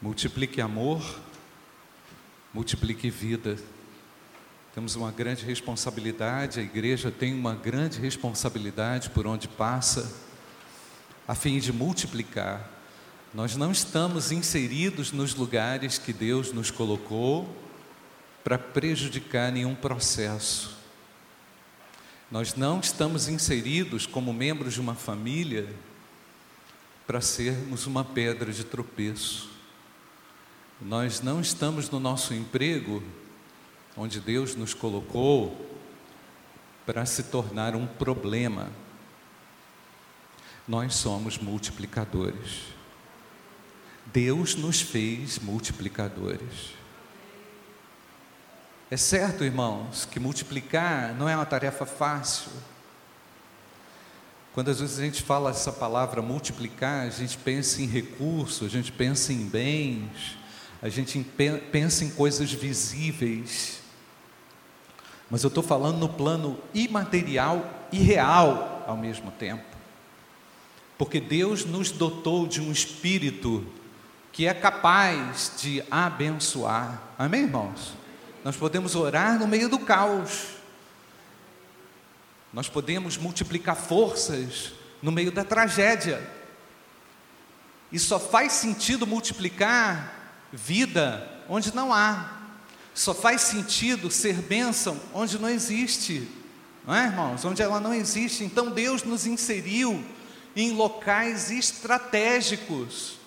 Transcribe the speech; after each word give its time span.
multiplique 0.00 0.60
amor, 0.60 1.02
multiplique 2.54 3.10
vida. 3.10 3.58
Temos 4.74 4.94
uma 4.94 5.10
grande 5.10 5.44
responsabilidade, 5.44 6.60
a 6.60 6.62
igreja 6.62 7.10
tem 7.10 7.34
uma 7.34 7.54
grande 7.54 7.98
responsabilidade 7.98 9.10
por 9.10 9.26
onde 9.26 9.48
passa, 9.48 10.14
a 11.26 11.34
fim 11.34 11.58
de 11.58 11.72
multiplicar. 11.72 12.70
Nós 13.34 13.56
não 13.56 13.72
estamos 13.72 14.30
inseridos 14.30 15.10
nos 15.10 15.34
lugares 15.34 15.98
que 15.98 16.12
Deus 16.12 16.52
nos 16.52 16.70
colocou 16.70 17.54
para 18.44 18.56
prejudicar 18.56 19.50
nenhum 19.50 19.74
processo. 19.74 20.78
Nós 22.30 22.54
não 22.54 22.78
estamos 22.78 23.26
inseridos 23.28 24.06
como 24.06 24.32
membros 24.32 24.74
de 24.74 24.80
uma 24.80 24.94
família 24.94 25.68
para 27.06 27.20
sermos 27.20 27.86
uma 27.86 28.04
pedra 28.04 28.52
de 28.52 28.64
tropeço. 28.64 29.57
Nós 30.80 31.20
não 31.20 31.40
estamos 31.40 31.90
no 31.90 31.98
nosso 31.98 32.32
emprego, 32.32 33.02
onde 33.96 34.20
Deus 34.20 34.54
nos 34.54 34.74
colocou, 34.74 35.66
para 36.86 37.04
se 37.04 37.24
tornar 37.24 37.74
um 37.74 37.84
problema. 37.84 38.70
Nós 40.68 40.94
somos 40.94 41.36
multiplicadores. 41.36 42.62
Deus 44.06 44.54
nos 44.54 44.80
fez 44.80 45.40
multiplicadores. 45.40 46.74
É 48.88 48.96
certo, 48.96 49.44
irmãos, 49.44 50.04
que 50.04 50.20
multiplicar 50.20 51.12
não 51.14 51.28
é 51.28 51.34
uma 51.34 51.44
tarefa 51.44 51.84
fácil. 51.84 52.52
Quando 54.54 54.70
às 54.70 54.80
vezes 54.80 54.98
a 54.98 55.02
gente 55.02 55.22
fala 55.22 55.50
essa 55.50 55.72
palavra 55.72 56.22
multiplicar, 56.22 57.06
a 57.06 57.10
gente 57.10 57.36
pensa 57.36 57.82
em 57.82 57.86
recursos, 57.86 58.66
a 58.66 58.70
gente 58.70 58.92
pensa 58.92 59.32
em 59.32 59.44
bens, 59.44 60.38
a 60.80 60.88
gente 60.88 61.24
pensa 61.72 62.04
em 62.04 62.10
coisas 62.10 62.52
visíveis. 62.52 63.80
Mas 65.30 65.42
eu 65.42 65.48
estou 65.48 65.62
falando 65.62 65.98
no 65.98 66.08
plano 66.08 66.58
imaterial 66.72 67.88
e 67.92 67.98
real 67.98 68.84
ao 68.86 68.96
mesmo 68.96 69.30
tempo. 69.32 69.64
Porque 70.96 71.20
Deus 71.20 71.64
nos 71.64 71.90
dotou 71.90 72.46
de 72.46 72.60
um 72.60 72.72
espírito 72.72 73.66
que 74.32 74.46
é 74.46 74.54
capaz 74.54 75.52
de 75.60 75.82
abençoar. 75.90 77.02
Amém, 77.18 77.42
irmãos? 77.42 77.94
Nós 78.44 78.56
podemos 78.56 78.94
orar 78.94 79.38
no 79.38 79.46
meio 79.46 79.68
do 79.68 79.80
caos. 79.80 80.46
Nós 82.52 82.68
podemos 82.68 83.16
multiplicar 83.18 83.76
forças 83.76 84.72
no 85.02 85.10
meio 85.12 85.30
da 85.30 85.44
tragédia. 85.44 86.26
E 87.90 87.98
só 87.98 88.18
faz 88.18 88.52
sentido 88.52 89.06
multiplicar 89.06 90.17
vida 90.52 91.28
onde 91.48 91.74
não 91.74 91.92
há. 91.92 92.36
Só 92.94 93.14
faz 93.14 93.42
sentido 93.42 94.10
ser 94.10 94.34
bênção 94.34 95.00
onde 95.12 95.38
não 95.38 95.48
existe. 95.48 96.28
Não 96.86 96.94
é, 96.94 97.06
irmãos? 97.06 97.44
Onde 97.44 97.62
ela 97.62 97.80
não 97.80 97.94
existe. 97.94 98.44
Então 98.44 98.70
Deus 98.70 99.02
nos 99.02 99.26
inseriu 99.26 100.04
em 100.56 100.72
locais 100.72 101.50
estratégicos, 101.50 103.18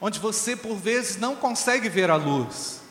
onde 0.00 0.18
você 0.18 0.54
por 0.54 0.76
vezes 0.76 1.16
não 1.16 1.34
consegue 1.36 1.88
ver 1.88 2.10
a 2.10 2.16
luz 2.16 2.86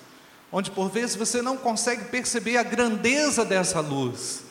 onde 0.56 0.72
por 0.72 0.89
vezes 0.89 1.17
você 1.17 1.42
não 1.42 1.58
consegue 1.58 2.06
perceber 2.06 2.56
a 2.56 2.64
grandeza 2.64 3.44
dessa 3.44 3.82
luz, 3.82 4.44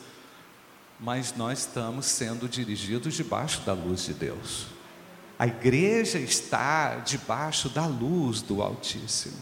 mas 0.99 1.35
nós 1.35 1.59
estamos 1.61 2.05
sendo 2.05 2.47
dirigidos 2.47 3.15
debaixo 3.15 3.61
da 3.61 3.73
luz 3.73 4.05
de 4.05 4.13
Deus. 4.13 4.67
A 5.37 5.45
igreja 5.45 6.17
está 6.19 6.95
debaixo 6.97 7.69
da 7.69 7.85
luz 7.85 8.41
do 8.41 8.61
Altíssimo. 8.61 9.37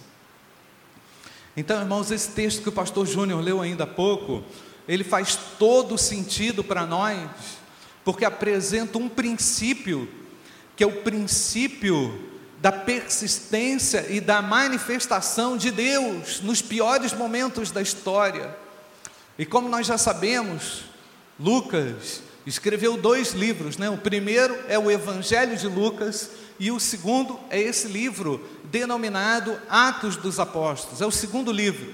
Então, 1.55 1.79
irmãos, 1.79 2.09
esse 2.09 2.31
texto 2.31 2.63
que 2.63 2.69
o 2.69 2.73
pastor 2.73 3.05
Júnior 3.05 3.39
leu 3.41 3.61
ainda 3.61 3.83
há 3.83 3.87
pouco, 3.87 4.43
ele 4.87 5.03
faz 5.03 5.37
todo 5.59 5.97
sentido 5.97 6.63
para 6.63 6.85
nós, 6.85 7.29
porque 8.03 8.25
apresenta 8.25 8.97
um 8.97 9.07
princípio, 9.07 10.09
que 10.75 10.83
é 10.83 10.87
o 10.87 11.03
princípio 11.03 12.29
da 12.59 12.71
persistência 12.71 14.07
e 14.09 14.19
da 14.19 14.41
manifestação 14.41 15.55
de 15.55 15.69
Deus 15.69 16.41
nos 16.41 16.61
piores 16.61 17.13
momentos 17.13 17.69
da 17.69 17.81
história. 17.81 18.57
E 19.37 19.45
como 19.45 19.69
nós 19.69 19.85
já 19.85 19.97
sabemos, 19.97 20.85
Lucas 21.39 22.21
escreveu 22.45 22.97
dois 22.97 23.33
livros, 23.33 23.77
né? 23.77 23.89
O 23.89 23.97
primeiro 23.97 24.57
é 24.67 24.77
o 24.77 24.91
Evangelho 24.91 25.57
de 25.57 25.67
Lucas 25.67 26.29
e 26.59 26.71
o 26.71 26.79
segundo 26.79 27.39
é 27.49 27.59
esse 27.59 27.87
livro 27.87 28.45
denominado 28.65 29.59
Atos 29.69 30.15
dos 30.15 30.39
Apóstolos. 30.39 31.01
É 31.01 31.05
o 31.05 31.11
segundo 31.11 31.51
livro. 31.51 31.93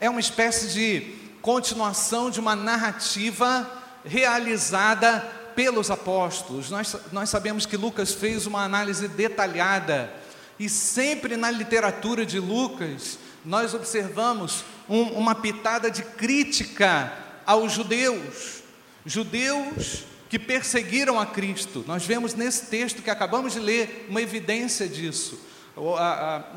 É 0.00 0.08
uma 0.08 0.20
espécie 0.20 0.68
de 0.68 1.14
continuação 1.40 2.30
de 2.30 2.40
uma 2.40 2.54
narrativa 2.56 3.70
realizada 4.04 5.20
pelos 5.54 5.90
apóstolos. 5.90 6.70
Nós, 6.70 6.96
nós 7.10 7.30
sabemos 7.30 7.64
que 7.64 7.76
Lucas 7.76 8.12
fez 8.12 8.46
uma 8.46 8.62
análise 8.62 9.08
detalhada, 9.08 10.12
e 10.58 10.68
sempre 10.68 11.36
na 11.36 11.50
literatura 11.50 12.24
de 12.24 12.38
Lucas, 12.38 13.18
nós 13.44 13.74
observamos 13.74 14.64
um, 14.88 15.02
uma 15.12 15.34
pitada 15.34 15.90
de 15.90 16.02
crítica 16.02 17.12
aos 17.46 17.72
judeus, 17.72 18.62
judeus 19.06 20.04
que 20.28 20.38
perseguiram 20.38 21.18
a 21.18 21.24
Cristo. 21.24 21.84
Nós 21.86 22.04
vemos 22.04 22.34
nesse 22.34 22.66
texto 22.66 23.00
que 23.00 23.10
acabamos 23.10 23.52
de 23.52 23.60
ler 23.60 24.06
uma 24.10 24.20
evidência 24.20 24.88
disso. 24.88 25.38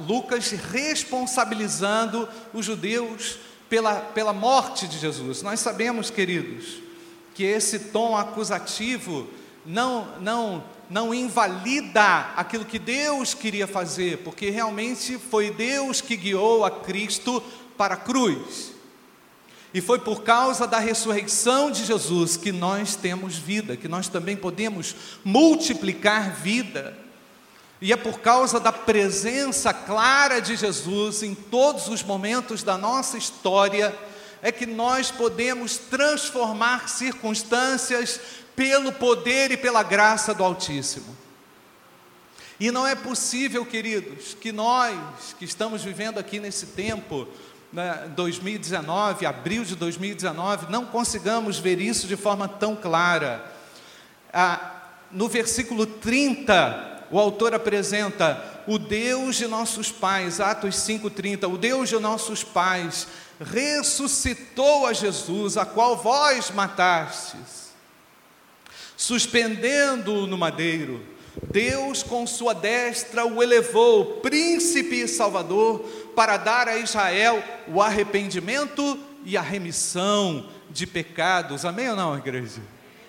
Lucas 0.07 0.51
responsabilizando 0.51 2.27
os 2.53 2.65
judeus 2.65 3.37
pela, 3.69 3.95
pela 3.95 4.33
morte 4.33 4.87
de 4.87 4.97
Jesus. 4.97 5.43
Nós 5.43 5.59
sabemos, 5.59 6.09
queridos, 6.09 6.81
que 7.35 7.43
esse 7.43 7.79
tom 7.79 8.17
acusativo 8.17 9.27
não, 9.65 10.19
não, 10.19 10.63
não 10.89 11.13
invalida 11.13 12.31
aquilo 12.35 12.65
que 12.65 12.79
Deus 12.79 13.33
queria 13.33 13.67
fazer, 13.67 14.19
porque 14.19 14.49
realmente 14.49 15.17
foi 15.17 15.51
Deus 15.51 16.01
que 16.01 16.17
guiou 16.17 16.65
a 16.65 16.71
Cristo 16.71 17.43
para 17.77 17.93
a 17.93 17.97
cruz. 17.97 18.78
E 19.73 19.81
foi 19.81 19.99
por 19.99 20.23
causa 20.23 20.65
da 20.65 20.79
ressurreição 20.79 21.69
de 21.69 21.85
Jesus 21.85 22.35
que 22.35 22.51
nós 22.51 22.95
temos 22.95 23.37
vida, 23.37 23.77
que 23.77 23.87
nós 23.87 24.07
também 24.07 24.35
podemos 24.35 24.95
multiplicar 25.23 26.33
vida. 26.33 26.97
E 27.81 27.93
é 27.93 27.95
por 27.95 28.19
causa 28.19 28.59
da 28.59 28.71
presença 28.71 29.73
clara 29.73 30.39
de 30.39 30.55
Jesus 30.55 31.23
em 31.23 31.35
todos 31.35 31.87
os 31.87 32.03
momentos 32.03 32.63
da 32.63 32.77
nossa 32.77 33.17
história 33.17 33.95
é 34.41 34.51
que 34.51 34.65
nós 34.65 35.11
podemos 35.11 35.77
transformar 35.77 36.87
circunstâncias 36.87 38.19
pelo 38.55 38.91
poder 38.91 39.51
e 39.51 39.57
pela 39.57 39.83
graça 39.83 40.33
do 40.33 40.43
Altíssimo. 40.43 41.17
E 42.59 42.71
não 42.71 42.85
é 42.85 42.93
possível, 42.93 43.65
queridos, 43.65 44.33
que 44.33 44.51
nós 44.51 45.33
que 45.37 45.45
estamos 45.45 45.83
vivendo 45.83 46.17
aqui 46.17 46.39
nesse 46.39 46.67
tempo, 46.67 47.27
2019, 48.15 49.25
abril 49.25 49.63
de 49.63 49.75
2019, 49.75 50.71
não 50.71 50.85
consigamos 50.85 51.59
ver 51.59 51.79
isso 51.79 52.07
de 52.07 52.15
forma 52.15 52.47
tão 52.47 52.75
clara. 52.75 53.45
Ah, 54.33 54.75
no 55.11 55.27
versículo 55.27 55.85
30, 55.85 57.05
o 57.11 57.19
autor 57.19 57.53
apresenta 57.53 58.63
o 58.67 58.77
Deus 58.77 59.35
de 59.35 59.47
nossos 59.47 59.91
pais, 59.91 60.39
Atos 60.39 60.75
5,30, 60.75 61.51
o 61.51 61.57
Deus 61.57 61.89
de 61.89 61.97
nossos 61.99 62.43
pais 62.43 63.07
ressuscitou 63.39 64.85
a 64.85 64.93
Jesus, 64.93 65.57
a 65.57 65.65
qual 65.65 65.97
vós 65.97 66.51
matastes, 66.51 67.71
suspendendo-o 68.97 70.27
no 70.27 70.37
madeiro. 70.37 71.03
Deus, 71.51 72.03
com 72.03 72.25
sua 72.27 72.53
destra, 72.53 73.25
o 73.25 73.41
elevou, 73.41 74.17
príncipe 74.17 75.01
e 75.01 75.07
salvador, 75.07 75.79
para 76.15 76.37
dar 76.37 76.67
a 76.67 76.77
Israel 76.77 77.43
o 77.67 77.81
arrependimento 77.81 78.99
e 79.23 79.37
a 79.37 79.41
remissão 79.41 80.49
de 80.69 80.85
pecados. 80.85 81.65
Amém 81.65 81.89
ou 81.89 81.95
não, 81.95 82.17
igreja? 82.17 82.61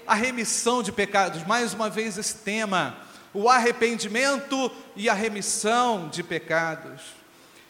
A 0.07 0.15
remissão 0.15 0.83
de 0.83 0.91
pecados, 0.91 1.47
mais 1.47 1.75
uma 1.75 1.89
vez 1.89 2.19
esse 2.19 2.37
tema, 2.37 2.97
o 3.33 3.49
arrependimento 3.49 4.71
e 4.97 5.09
a 5.09 5.15
remissão 5.15 6.09
de 6.09 6.23
pecados. 6.23 7.03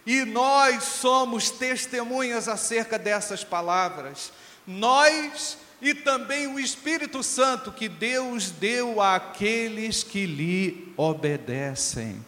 E 0.06 0.24
nós 0.24 0.82
somos 0.84 1.50
testemunhas 1.50 2.48
acerca 2.48 2.98
dessas 2.98 3.44
palavras. 3.44 4.32
Nós 4.66 5.58
e 5.80 5.94
também 5.94 6.46
o 6.46 6.58
Espírito 6.58 7.22
Santo 7.22 7.72
que 7.72 7.88
Deus 7.88 8.50
deu 8.50 9.00
àqueles 9.00 10.02
que 10.02 10.26
lhe 10.26 10.92
obedecem. 10.96 12.24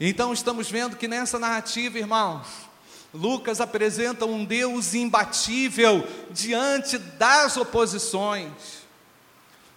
Então 0.00 0.32
estamos 0.32 0.70
vendo 0.70 0.96
que 0.96 1.08
nessa 1.08 1.38
narrativa, 1.38 1.98
irmãos, 1.98 2.46
Lucas 3.12 3.60
apresenta 3.60 4.26
um 4.26 4.44
Deus 4.44 4.94
imbatível 4.94 6.06
diante 6.30 6.98
das 6.98 7.56
oposições. 7.56 8.52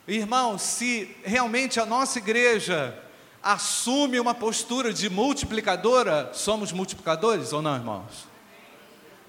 Irmãos, 0.08 0.62
se 0.62 1.16
realmente 1.24 1.80
a 1.80 1.86
nossa 1.86 2.20
igreja 2.20 2.98
assume 3.42 4.20
uma 4.20 4.36
postura 4.36 4.94
de 4.94 5.10
multiplicadora, 5.10 6.32
somos 6.34 6.72
multiplicadores 6.72 7.54
ou 7.54 7.62
não, 7.62 7.76
irmãos? 7.76 8.31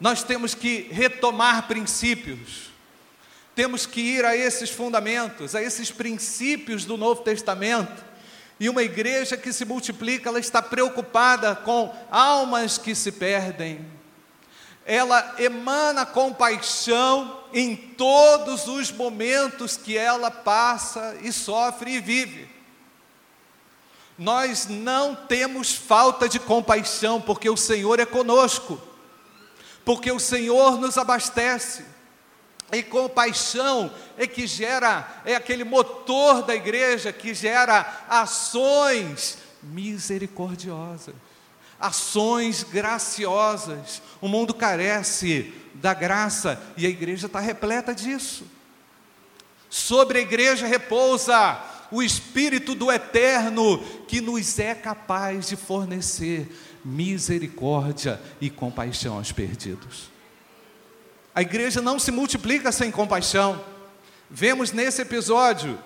Nós 0.03 0.25
temos 0.25 0.53
que 0.53 0.89
retomar 0.91 1.69
princípios, 1.69 2.73
temos 3.55 3.87
que 3.87 4.01
ir 4.01 4.25
a 4.25 4.37
esses 4.37 4.69
fundamentos, 4.69 5.55
a 5.55 5.63
esses 5.63 5.93
princípios 5.93 6.85
do 6.85 6.97
Novo 6.97 7.23
Testamento. 7.23 8.05
E 8.59 8.69
uma 8.69 8.83
igreja 8.83 9.37
que 9.37 9.53
se 9.53 9.65
multiplica, 9.65 10.29
ela 10.29 10.41
está 10.41 10.61
preocupada 10.61 11.55
com 11.55 11.95
almas 12.11 12.79
que 12.79 12.97
se 12.97 13.13
perdem. 13.13 13.87
Ela 14.85 15.37
emana 15.39 16.05
compaixão 16.05 17.41
em 17.55 17.77
todos 17.77 18.67
os 18.67 18.91
momentos 18.91 19.77
que 19.77 19.97
ela 19.97 20.33
passa 20.33 21.17
e 21.23 21.31
sofre 21.33 21.93
e 21.93 22.01
vive. 22.01 22.49
Nós 24.19 24.67
não 24.67 25.15
temos 25.15 25.73
falta 25.73 26.29
de 26.29 26.41
compaixão, 26.41 27.21
porque 27.21 27.49
o 27.49 27.57
Senhor 27.57 28.01
é 28.01 28.05
conosco, 28.05 28.91
porque 29.85 30.11
o 30.11 30.21
Senhor 30.21 30.79
nos 30.79 30.97
abastece. 30.99 31.85
E 32.73 32.83
compaixão 32.83 33.93
é 34.17 34.27
que 34.27 34.47
gera, 34.47 35.23
é 35.27 35.35
aquele 35.35 35.63
motor 35.63 36.43
da 36.43 36.55
igreja 36.55 37.13
que 37.13 37.35
gera 37.35 38.05
ações 38.09 39.37
misericordiosas, 39.63 41.15
ações 41.79 42.63
graciosas. 42.63 44.01
O 44.23 44.29
mundo 44.29 44.55
carece 44.55 45.53
da 45.75 45.93
graça 45.93 46.61
e 46.77 46.87
a 46.87 46.89
igreja 46.89 47.27
está 47.27 47.41
repleta 47.41 47.95
disso. 47.95 48.47
Sobre 49.69 50.19
a 50.19 50.23
igreja 50.23 50.67
repousa 50.67 51.61
o 51.91 52.03
Espírito 52.03 52.75
do 52.75 52.91
Eterno, 52.91 53.79
que 54.09 54.23
nos 54.23 54.59
é 54.59 54.75
capaz 54.75 55.49
de 55.49 55.57
fornecer 55.57 56.51
misericórdia 56.85 58.21
e 58.41 58.51
compaixão 58.51 59.17
aos 59.17 59.33
perdidos. 59.33 60.11
A 61.35 61.43
igreja 61.43 61.81
não 61.81 61.99
se 61.99 62.11
multiplica 62.11 62.71
sem 62.71 62.91
compaixão. 62.91 63.63
Vemos 64.31 64.73
nesse 64.73 65.03
episódio 65.03 65.79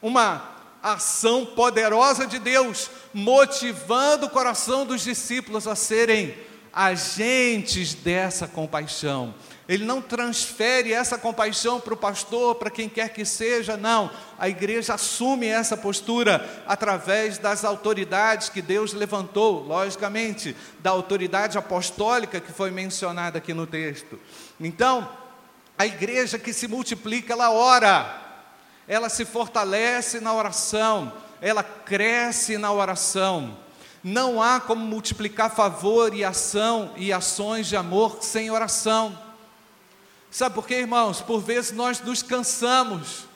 uma 0.00 0.50
ação 0.82 1.46
poderosa 1.46 2.26
de 2.26 2.38
Deus, 2.38 2.90
motivando 3.14 4.26
o 4.26 4.30
coração 4.30 4.84
dos 4.84 5.02
discípulos 5.02 5.68
a 5.68 5.76
serem 5.76 6.34
agentes 6.72 7.94
dessa 7.94 8.48
compaixão. 8.48 9.34
Ele 9.72 9.86
não 9.86 10.02
transfere 10.02 10.92
essa 10.92 11.16
compaixão 11.16 11.80
para 11.80 11.94
o 11.94 11.96
pastor, 11.96 12.56
para 12.56 12.68
quem 12.68 12.90
quer 12.90 13.08
que 13.08 13.24
seja, 13.24 13.74
não. 13.74 14.10
A 14.38 14.46
igreja 14.46 14.92
assume 14.92 15.46
essa 15.46 15.78
postura 15.78 16.62
através 16.66 17.38
das 17.38 17.64
autoridades 17.64 18.50
que 18.50 18.60
Deus 18.60 18.92
levantou, 18.92 19.62
logicamente, 19.62 20.54
da 20.80 20.90
autoridade 20.90 21.56
apostólica 21.56 22.38
que 22.38 22.52
foi 22.52 22.70
mencionada 22.70 23.38
aqui 23.38 23.54
no 23.54 23.66
texto. 23.66 24.20
Então, 24.60 25.08
a 25.78 25.86
igreja 25.86 26.38
que 26.38 26.52
se 26.52 26.68
multiplica, 26.68 27.32
ela 27.32 27.50
ora, 27.50 28.44
ela 28.86 29.08
se 29.08 29.24
fortalece 29.24 30.20
na 30.20 30.34
oração, 30.34 31.10
ela 31.40 31.62
cresce 31.62 32.58
na 32.58 32.70
oração. 32.70 33.56
Não 34.04 34.42
há 34.42 34.60
como 34.60 34.84
multiplicar 34.84 35.50
favor 35.50 36.14
e 36.14 36.22
ação 36.22 36.92
e 36.94 37.10
ações 37.10 37.68
de 37.68 37.74
amor 37.74 38.18
sem 38.20 38.50
oração. 38.50 39.31
Sabe 40.32 40.54
por 40.54 40.66
quê, 40.66 40.76
irmãos? 40.76 41.20
Por 41.20 41.42
vezes 41.42 41.72
nós 41.72 42.00
nos 42.00 42.22
cansamos. 42.22 43.26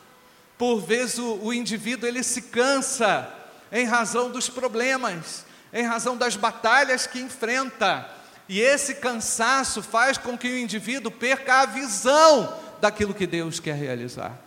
Por 0.56 0.80
vezes 0.80 1.18
o, 1.18 1.34
o 1.42 1.52
indivíduo 1.52 2.08
ele 2.08 2.22
se 2.22 2.40
cansa 2.40 3.30
em 3.70 3.84
razão 3.84 4.30
dos 4.30 4.48
problemas, 4.48 5.44
em 5.74 5.84
razão 5.84 6.16
das 6.16 6.36
batalhas 6.36 7.06
que 7.06 7.20
enfrenta. 7.20 8.10
E 8.48 8.60
esse 8.60 8.94
cansaço 8.94 9.82
faz 9.82 10.16
com 10.16 10.38
que 10.38 10.48
o 10.48 10.58
indivíduo 10.58 11.12
perca 11.12 11.60
a 11.60 11.66
visão 11.66 12.56
daquilo 12.80 13.12
que 13.12 13.26
Deus 13.26 13.60
quer 13.60 13.74
realizar. 13.74 14.40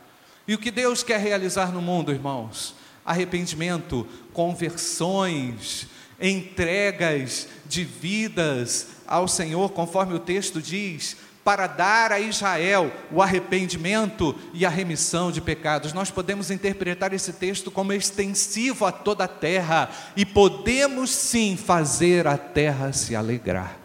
E 0.48 0.56
o 0.56 0.58
que 0.58 0.72
Deus 0.72 1.04
quer 1.04 1.20
realizar 1.20 1.72
no 1.72 1.84
mundo, 1.84 2.12
irmãos? 2.12 2.74
Arrependimento, 3.06 4.08
conversões, 4.34 5.88
entregas 6.20 7.48
de 7.68 7.84
vidas 7.84 8.88
ao 9.06 9.28
Senhor, 9.28 9.70
conforme 9.72 10.16
o 10.16 10.20
texto 10.20 10.60
diz, 10.60 11.16
para 11.44 11.68
dar 11.68 12.12
a 12.12 12.20
Israel 12.20 12.92
o 13.12 13.22
arrependimento 13.22 14.36
e 14.54 14.66
a 14.66 14.70
remissão 14.70 15.32
de 15.32 15.42
pecados. 15.42 15.94
Nós 15.94 16.12
podemos 16.12 16.52
interpretar 16.52 17.14
esse 17.14 17.34
texto 17.34 17.72
como 17.72 17.94
extensivo 17.94 18.86
a 18.86 18.92
toda 18.92 19.24
a 19.24 19.28
terra 19.28 19.90
e 20.16 20.26
podemos 20.26 21.10
sim 21.10 21.58
fazer 21.58 22.28
a 22.28 22.38
terra 22.38 22.94
se 22.94 23.16
alegrar. 23.16 23.78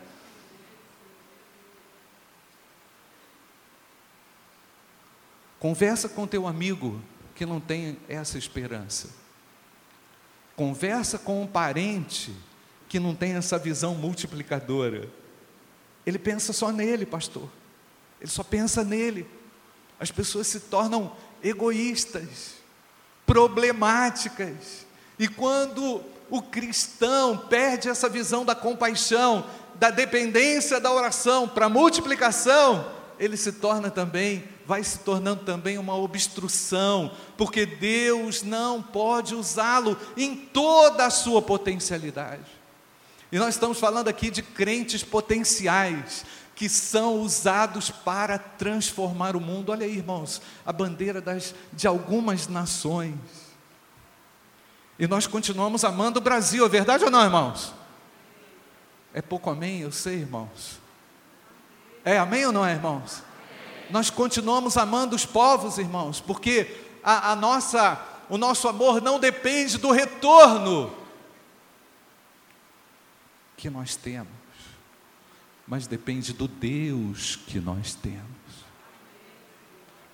Conversa 5.58 6.10
com 6.10 6.26
teu 6.26 6.46
amigo 6.46 7.00
que 7.34 7.46
não 7.46 7.58
tem 7.58 7.96
essa 8.08 8.36
esperança. 8.36 9.08
Conversa 10.54 11.18
com 11.18 11.42
um 11.42 11.46
parente 11.46 12.34
que 12.88 13.00
não 13.00 13.14
tem 13.14 13.32
essa 13.32 13.58
visão 13.58 13.94
multiplicadora. 13.94 15.08
Ele 16.06 16.18
pensa 16.18 16.52
só 16.52 16.70
nele, 16.70 17.06
pastor. 17.06 17.48
Ele 18.20 18.30
só 18.30 18.42
pensa 18.42 18.84
nele. 18.84 19.26
As 19.98 20.10
pessoas 20.10 20.46
se 20.46 20.60
tornam 20.60 21.12
egoístas, 21.42 22.54
problemáticas. 23.26 24.86
E 25.18 25.28
quando 25.28 26.02
o 26.30 26.42
cristão 26.42 27.38
perde 27.38 27.88
essa 27.88 28.08
visão 28.08 28.44
da 28.44 28.54
compaixão, 28.54 29.46
da 29.76 29.90
dependência 29.90 30.80
da 30.80 30.92
oração 30.92 31.48
para 31.48 31.68
multiplicação, 31.68 32.90
ele 33.18 33.36
se 33.36 33.52
torna 33.52 33.90
também 33.90 34.44
vai 34.66 34.82
se 34.82 34.98
tornando 35.00 35.44
também 35.44 35.78
uma 35.78 35.96
obstrução, 35.96 37.12
porque 37.36 37.66
Deus 37.66 38.42
não 38.42 38.82
pode 38.82 39.34
usá-lo 39.34 39.96
em 40.16 40.34
toda 40.34 41.06
a 41.06 41.10
sua 41.10 41.42
potencialidade. 41.42 42.53
E 43.34 43.38
nós 43.40 43.56
estamos 43.56 43.80
falando 43.80 44.06
aqui 44.06 44.30
de 44.30 44.42
crentes 44.42 45.02
potenciais, 45.02 46.24
que 46.54 46.68
são 46.68 47.16
usados 47.16 47.90
para 47.90 48.38
transformar 48.38 49.34
o 49.34 49.40
mundo. 49.40 49.72
Olha 49.72 49.84
aí, 49.84 49.96
irmãos, 49.96 50.40
a 50.64 50.72
bandeira 50.72 51.20
das, 51.20 51.52
de 51.72 51.88
algumas 51.88 52.46
nações. 52.46 53.16
E 54.96 55.08
nós 55.08 55.26
continuamos 55.26 55.82
amando 55.82 56.20
o 56.20 56.22
Brasil, 56.22 56.64
é 56.64 56.68
verdade 56.68 57.02
ou 57.02 57.10
não, 57.10 57.24
irmãos? 57.24 57.74
É 59.12 59.20
pouco 59.20 59.50
amém, 59.50 59.80
eu 59.80 59.90
sei, 59.90 60.18
irmãos. 60.18 60.78
É 62.04 62.16
amém 62.16 62.46
ou 62.46 62.52
não 62.52 62.64
é, 62.64 62.74
irmãos? 62.74 63.24
nós 63.90 64.10
continuamos 64.10 64.76
amando 64.76 65.16
os 65.16 65.26
povos, 65.26 65.76
irmãos, 65.76 66.20
porque 66.20 66.72
a, 67.02 67.32
a 67.32 67.34
nossa, 67.34 68.00
o 68.30 68.38
nosso 68.38 68.68
amor 68.68 69.02
não 69.02 69.18
depende 69.18 69.76
do 69.76 69.90
retorno 69.90 71.02
que 73.64 73.70
nós 73.70 73.96
temos, 73.96 74.28
mas 75.66 75.86
depende 75.86 76.34
do 76.34 76.46
Deus 76.46 77.36
que 77.36 77.58
nós 77.58 77.94
temos. 77.94 78.20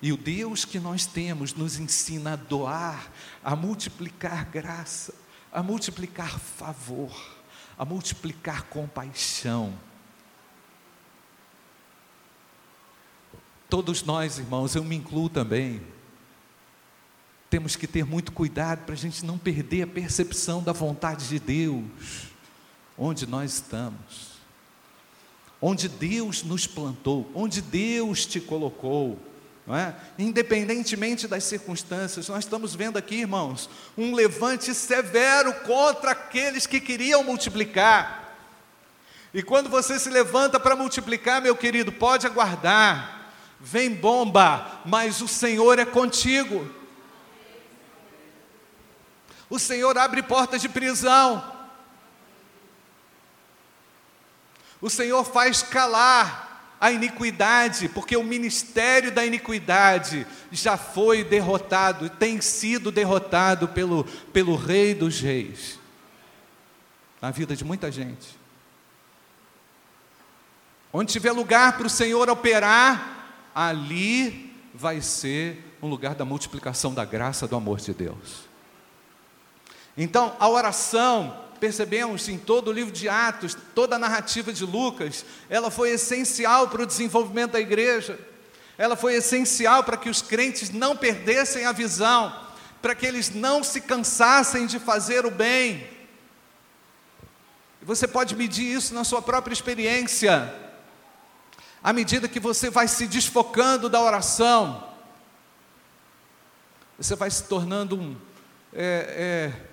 E 0.01 0.13
o 0.13 0.15
Deus 0.15 0.63
que 0.63 0.79
nós 0.79 1.05
temos 1.05 1.53
nos 1.53 1.77
ensina 1.77 2.31
a 2.31 2.35
doar, 2.37 3.11
a 3.43 3.53
multiplicar 3.53 4.45
graça, 4.45 5.13
a 5.51 5.61
multiplicar 5.61 6.39
favor, 6.39 7.11
a 7.77 7.83
multiplicar 7.83 8.63
compaixão 8.63 9.77
Todos 13.69 14.03
nós, 14.03 14.37
irmãos, 14.37 14.75
eu 14.75 14.83
me 14.83 14.97
incluo 14.97 15.29
também, 15.29 15.81
temos 17.49 17.77
que 17.77 17.87
ter 17.87 18.05
muito 18.05 18.33
cuidado 18.33 18.85
para 18.85 18.95
a 18.95 18.97
gente 18.97 19.25
não 19.25 19.37
perder 19.37 19.83
a 19.83 19.87
percepção 19.87 20.61
da 20.63 20.73
vontade 20.73 21.27
de 21.29 21.39
Deus, 21.39 22.30
onde 23.03 23.25
nós 23.25 23.53
estamos, 23.53 24.31
onde 25.59 25.89
Deus 25.89 26.43
nos 26.43 26.67
plantou, 26.67 27.29
onde 27.33 27.61
Deus 27.61 28.25
te 28.25 28.39
colocou. 28.39 29.17
É? 29.67 29.93
Independentemente 30.17 31.27
das 31.27 31.43
circunstâncias, 31.45 32.27
nós 32.27 32.43
estamos 32.43 32.75
vendo 32.75 32.97
aqui, 32.97 33.15
irmãos, 33.15 33.69
um 33.97 34.13
levante 34.13 34.73
severo 34.73 35.53
contra 35.61 36.11
aqueles 36.11 36.67
que 36.67 36.79
queriam 36.79 37.23
multiplicar. 37.23 38.35
E 39.33 39.41
quando 39.41 39.69
você 39.69 39.97
se 39.97 40.09
levanta 40.09 40.59
para 40.59 40.75
multiplicar, 40.75 41.41
meu 41.41 41.55
querido, 41.55 41.91
pode 41.91 42.27
aguardar 42.27 43.21
vem 43.61 43.93
bomba, 43.93 44.81
mas 44.83 45.21
o 45.21 45.27
Senhor 45.27 45.77
é 45.77 45.85
contigo. 45.85 46.67
O 49.49 49.59
Senhor 49.59 49.97
abre 49.97 50.23
portas 50.23 50.61
de 50.61 50.67
prisão. 50.67 51.50
O 54.81 54.89
Senhor 54.89 55.23
faz 55.23 55.61
calar 55.61 56.75
a 56.81 56.91
iniquidade, 56.91 57.87
porque 57.87 58.17
o 58.17 58.23
ministério 58.23 59.11
da 59.11 59.23
iniquidade 59.23 60.25
já 60.51 60.75
foi 60.77 61.23
derrotado, 61.23 62.09
tem 62.09 62.41
sido 62.41 62.91
derrotado 62.91 63.67
pelo, 63.67 64.03
pelo 64.33 64.55
Rei 64.55 64.95
dos 64.95 65.19
Reis, 65.19 65.77
na 67.21 67.29
vida 67.29 67.55
de 67.55 67.63
muita 67.63 67.91
gente. 67.91 68.35
Onde 70.91 71.13
tiver 71.13 71.31
lugar 71.31 71.77
para 71.77 71.85
o 71.85 71.89
Senhor 71.89 72.27
operar, 72.31 73.51
ali 73.53 74.51
vai 74.73 75.01
ser 75.01 75.77
um 75.83 75.87
lugar 75.87 76.15
da 76.15 76.25
multiplicação 76.25 76.93
da 76.93 77.05
graça, 77.05 77.47
do 77.47 77.55
amor 77.55 77.79
de 77.79 77.93
Deus. 77.93 78.49
Então, 79.95 80.35
a 80.39 80.49
oração, 80.49 81.45
percebemos 81.61 82.27
em 82.27 82.37
todo 82.37 82.69
o 82.69 82.73
livro 82.73 82.91
de 82.91 83.07
Atos, 83.07 83.55
toda 83.73 83.95
a 83.95 83.99
narrativa 83.99 84.51
de 84.51 84.65
Lucas, 84.65 85.23
ela 85.49 85.71
foi 85.71 85.91
essencial 85.91 86.67
para 86.67 86.81
o 86.81 86.85
desenvolvimento 86.85 87.51
da 87.51 87.59
igreja, 87.61 88.19
ela 88.77 88.97
foi 88.97 89.13
essencial 89.13 89.83
para 89.83 89.95
que 89.95 90.09
os 90.09 90.21
crentes 90.21 90.71
não 90.71 90.97
perdessem 90.97 91.65
a 91.65 91.71
visão, 91.71 92.35
para 92.81 92.95
que 92.95 93.05
eles 93.05 93.29
não 93.29 93.63
se 93.63 93.79
cansassem 93.79 94.65
de 94.65 94.79
fazer 94.79 95.25
o 95.25 95.31
bem. 95.31 95.87
Você 97.83 98.07
pode 98.07 98.35
medir 98.35 98.75
isso 98.75 98.93
na 98.93 99.03
sua 99.03 99.21
própria 99.21 99.53
experiência 99.53 100.53
à 101.83 101.91
medida 101.91 102.27
que 102.27 102.39
você 102.39 102.69
vai 102.69 102.87
se 102.87 103.07
desfocando 103.07 103.89
da 103.89 104.01
oração, 104.01 104.87
você 106.97 107.15
vai 107.15 107.31
se 107.31 107.43
tornando 107.43 107.99
um. 107.99 108.15
É, 108.73 109.53
é, 109.53 109.70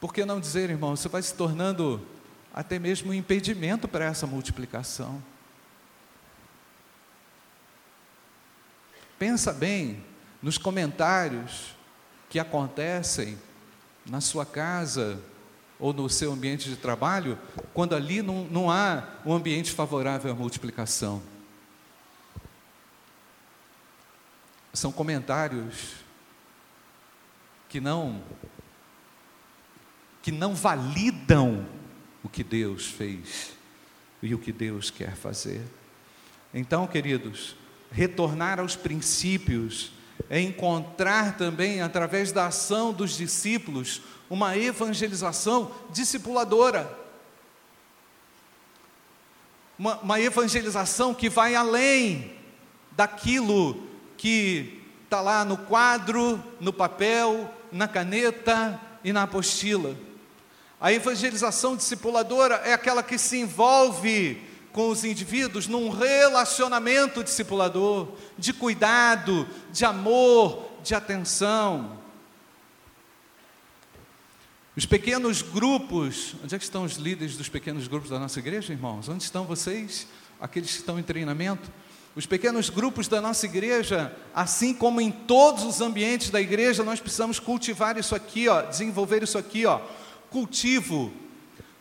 por 0.00 0.12
que 0.12 0.24
não 0.24 0.40
dizer, 0.40 0.70
irmão? 0.70 0.96
Você 0.96 1.08
vai 1.08 1.22
se 1.22 1.34
tornando 1.34 2.06
até 2.52 2.78
mesmo 2.78 3.10
um 3.10 3.14
impedimento 3.14 3.86
para 3.86 4.04
essa 4.04 4.26
multiplicação. 4.26 5.22
Pensa 9.18 9.52
bem 9.52 10.02
nos 10.42 10.58
comentários 10.58 11.74
que 12.28 12.38
acontecem 12.38 13.38
na 14.06 14.20
sua 14.20 14.44
casa, 14.44 15.20
ou 15.78 15.92
no 15.92 16.08
seu 16.08 16.32
ambiente 16.32 16.68
de 16.68 16.76
trabalho, 16.76 17.38
quando 17.74 17.94
ali 17.94 18.22
não, 18.22 18.44
não 18.44 18.70
há 18.70 19.04
um 19.24 19.32
ambiente 19.32 19.72
favorável 19.72 20.32
à 20.32 20.34
multiplicação. 20.34 21.22
São 24.72 24.92
comentários 24.92 25.94
que 27.68 27.80
não 27.80 28.22
que 30.26 30.32
não 30.32 30.56
validam 30.56 31.64
o 32.20 32.28
que 32.28 32.42
Deus 32.42 32.86
fez 32.86 33.52
e 34.20 34.34
o 34.34 34.38
que 34.40 34.50
Deus 34.50 34.90
quer 34.90 35.14
fazer. 35.14 35.62
Então, 36.52 36.84
queridos, 36.84 37.54
retornar 37.92 38.58
aos 38.58 38.74
princípios 38.74 39.92
é 40.28 40.40
encontrar 40.40 41.36
também, 41.36 41.80
através 41.80 42.32
da 42.32 42.48
ação 42.48 42.92
dos 42.92 43.16
discípulos, 43.16 44.02
uma 44.28 44.58
evangelização 44.58 45.70
discipuladora. 45.90 46.92
Uma, 49.78 50.00
uma 50.00 50.20
evangelização 50.20 51.14
que 51.14 51.28
vai 51.28 51.54
além 51.54 52.32
daquilo 52.90 53.80
que 54.16 54.82
está 55.04 55.20
lá 55.20 55.44
no 55.44 55.56
quadro, 55.56 56.42
no 56.60 56.72
papel, 56.72 57.48
na 57.70 57.86
caneta 57.86 58.80
e 59.04 59.12
na 59.12 59.22
apostila. 59.22 60.05
A 60.86 60.92
evangelização 60.92 61.74
discipuladora 61.74 62.62
é 62.64 62.72
aquela 62.72 63.02
que 63.02 63.18
se 63.18 63.36
envolve 63.38 64.40
com 64.70 64.88
os 64.88 65.04
indivíduos 65.04 65.66
num 65.66 65.90
relacionamento 65.90 67.24
discipulador, 67.24 68.12
de 68.38 68.52
cuidado, 68.52 69.48
de 69.72 69.84
amor, 69.84 70.64
de 70.84 70.94
atenção. 70.94 71.98
Os 74.76 74.86
pequenos 74.86 75.42
grupos, 75.42 76.36
onde 76.44 76.54
é 76.54 76.58
que 76.58 76.62
estão 76.62 76.84
os 76.84 76.94
líderes 76.94 77.36
dos 77.36 77.48
pequenos 77.48 77.88
grupos 77.88 78.08
da 78.08 78.20
nossa 78.20 78.38
igreja, 78.38 78.72
irmãos? 78.72 79.08
Onde 79.08 79.24
estão 79.24 79.44
vocês, 79.44 80.06
aqueles 80.40 80.70
que 80.70 80.78
estão 80.78 81.00
em 81.00 81.02
treinamento? 81.02 81.68
Os 82.14 82.26
pequenos 82.26 82.70
grupos 82.70 83.08
da 83.08 83.20
nossa 83.20 83.44
igreja, 83.44 84.14
assim 84.32 84.72
como 84.72 85.00
em 85.00 85.10
todos 85.10 85.64
os 85.64 85.80
ambientes 85.80 86.30
da 86.30 86.40
igreja, 86.40 86.84
nós 86.84 87.00
precisamos 87.00 87.40
cultivar 87.40 87.98
isso 87.98 88.14
aqui, 88.14 88.48
ó, 88.48 88.62
desenvolver 88.62 89.24
isso 89.24 89.36
aqui, 89.36 89.66
ó. 89.66 89.80
Cultivo. 90.36 91.10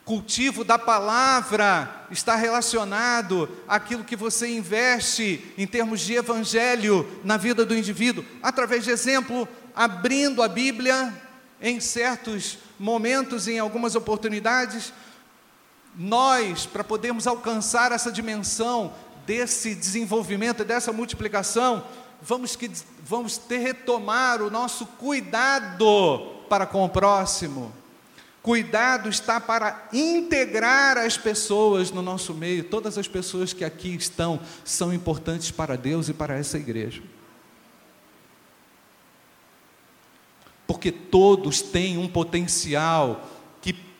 Cultivo 0.05 0.63
da 0.63 0.79
palavra 0.79 2.07
está 2.09 2.37
relacionado 2.37 3.49
àquilo 3.67 4.05
que 4.05 4.15
você 4.15 4.47
investe 4.47 5.53
em 5.57 5.67
termos 5.67 5.99
de 5.99 6.13
evangelho 6.13 7.05
na 7.21 7.35
vida 7.35 7.65
do 7.65 7.75
indivíduo, 7.75 8.23
através 8.41 8.85
de 8.85 8.91
exemplo, 8.91 9.45
abrindo 9.75 10.41
a 10.41 10.47
Bíblia 10.47 11.13
em 11.61 11.81
certos 11.81 12.57
momentos, 12.79 13.49
em 13.49 13.59
algumas 13.59 13.93
oportunidades, 13.93 14.93
nós, 15.93 16.65
para 16.65 16.81
podermos 16.81 17.27
alcançar 17.27 17.91
essa 17.91 18.09
dimensão 18.09 18.93
desse 19.25 19.75
desenvolvimento, 19.75 20.63
dessa 20.63 20.93
multiplicação, 20.93 21.83
vamos, 22.21 22.55
que, 22.55 22.71
vamos 23.03 23.37
ter 23.37 23.57
retomar 23.57 24.41
o 24.41 24.49
nosso 24.49 24.85
cuidado 24.85 26.45
para 26.47 26.65
com 26.65 26.85
o 26.85 26.89
próximo. 26.89 27.83
Cuidado 28.45 29.09
está 29.09 29.41
para 29.41 29.89
integrar 29.91 30.99
as 30.99 31.17
pessoas 31.17 31.89
no 31.89 32.03
nosso 32.03 32.31
meio. 32.31 32.63
Todas 32.63 32.95
as 32.95 33.07
pessoas 33.07 33.53
que 33.53 33.65
aqui 33.65 33.95
estão 33.95 34.39
são 34.63 34.93
importantes 34.93 35.49
para 35.49 35.75
Deus 35.75 36.09
e 36.09 36.13
para 36.13 36.37
essa 36.37 36.55
igreja. 36.55 37.01
porque 40.67 40.91
todos 40.91 41.61
têm 41.61 41.97
um 41.97 42.07
potencial 42.07 43.27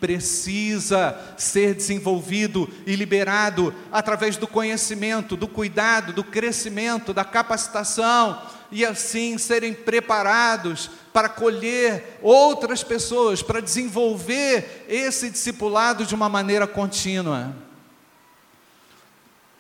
precisa 0.05 1.19
ser 1.35 1.73
desenvolvido 1.73 2.69
e 2.85 2.95
liberado 2.95 3.73
através 3.91 4.37
do 4.37 4.45
conhecimento, 4.45 5.35
do 5.35 5.47
cuidado, 5.47 6.13
do 6.13 6.23
crescimento, 6.23 7.11
da 7.11 7.25
capacitação 7.25 8.39
e 8.71 8.85
assim 8.85 9.35
serem 9.39 9.73
preparados 9.73 10.91
para 11.11 11.27
colher 11.27 12.19
outras 12.21 12.83
pessoas, 12.83 13.41
para 13.41 13.59
desenvolver 13.59 14.85
esse 14.87 15.27
discipulado 15.27 16.05
de 16.05 16.13
uma 16.13 16.29
maneira 16.29 16.67
contínua. 16.67 17.55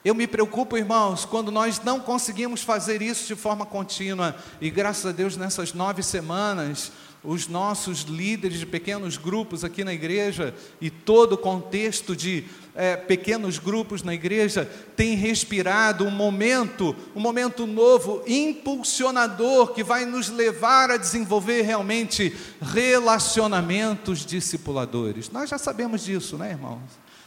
Eu 0.03 0.13
me 0.13 0.27
preocupo, 0.27 0.77
irmãos, 0.77 1.25
quando 1.25 1.51
nós 1.51 1.81
não 1.83 1.99
conseguimos 1.99 2.61
fazer 2.61 3.01
isso 3.01 3.25
de 3.25 3.35
forma 3.35 3.65
contínua. 3.65 4.35
E 4.61 4.69
graças 4.69 5.07
a 5.07 5.11
Deus, 5.11 5.35
nessas 5.35 5.73
nove 5.73 6.03
semanas, 6.03 6.91
os 7.25 7.47
nossos 7.47 8.01
líderes 8.01 8.59
de 8.59 8.65
pequenos 8.65 9.17
grupos 9.17 9.63
aqui 9.63 9.83
na 9.83 9.93
igreja 9.93 10.53
e 10.79 10.89
todo 10.89 11.33
o 11.33 11.37
contexto 11.37 12.15
de 12.15 12.45
é, 12.75 12.95
pequenos 12.97 13.57
grupos 13.57 14.03
na 14.03 14.13
igreja 14.13 14.69
tem 14.95 15.15
respirado 15.15 16.05
um 16.05 16.11
momento, 16.11 16.95
um 17.15 17.19
momento 17.19 17.65
novo, 17.65 18.21
impulsionador, 18.27 19.73
que 19.73 19.83
vai 19.83 20.05
nos 20.05 20.29
levar 20.29 20.91
a 20.91 20.97
desenvolver 20.97 21.61
realmente 21.61 22.35
relacionamentos 22.61 24.25
discipuladores. 24.25 25.29
Nós 25.29 25.49
já 25.49 25.57
sabemos 25.57 26.03
disso, 26.03 26.37
né, 26.37 26.51
irmãos? 26.51 26.81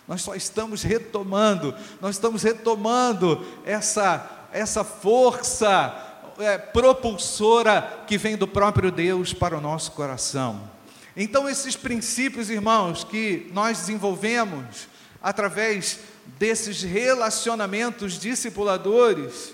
Nós 0.06 0.22
só 0.22 0.34
estamos 0.34 0.82
retomando, 0.82 1.74
nós 2.00 2.16
estamos 2.16 2.42
retomando 2.42 3.44
essa, 3.64 4.48
essa 4.52 4.82
força 4.82 6.07
é, 6.38 6.56
propulsora 6.56 8.04
que 8.06 8.16
vem 8.16 8.36
do 8.36 8.46
próprio 8.46 8.90
Deus 8.90 9.32
para 9.32 9.56
o 9.56 9.60
nosso 9.60 9.92
coração. 9.92 10.70
Então, 11.16 11.48
esses 11.48 11.74
princípios, 11.74 12.48
irmãos, 12.48 13.02
que 13.02 13.50
nós 13.52 13.78
desenvolvemos 13.78 14.88
através 15.20 15.98
desses 16.38 16.82
relacionamentos 16.82 18.18
discipuladores, 18.20 19.52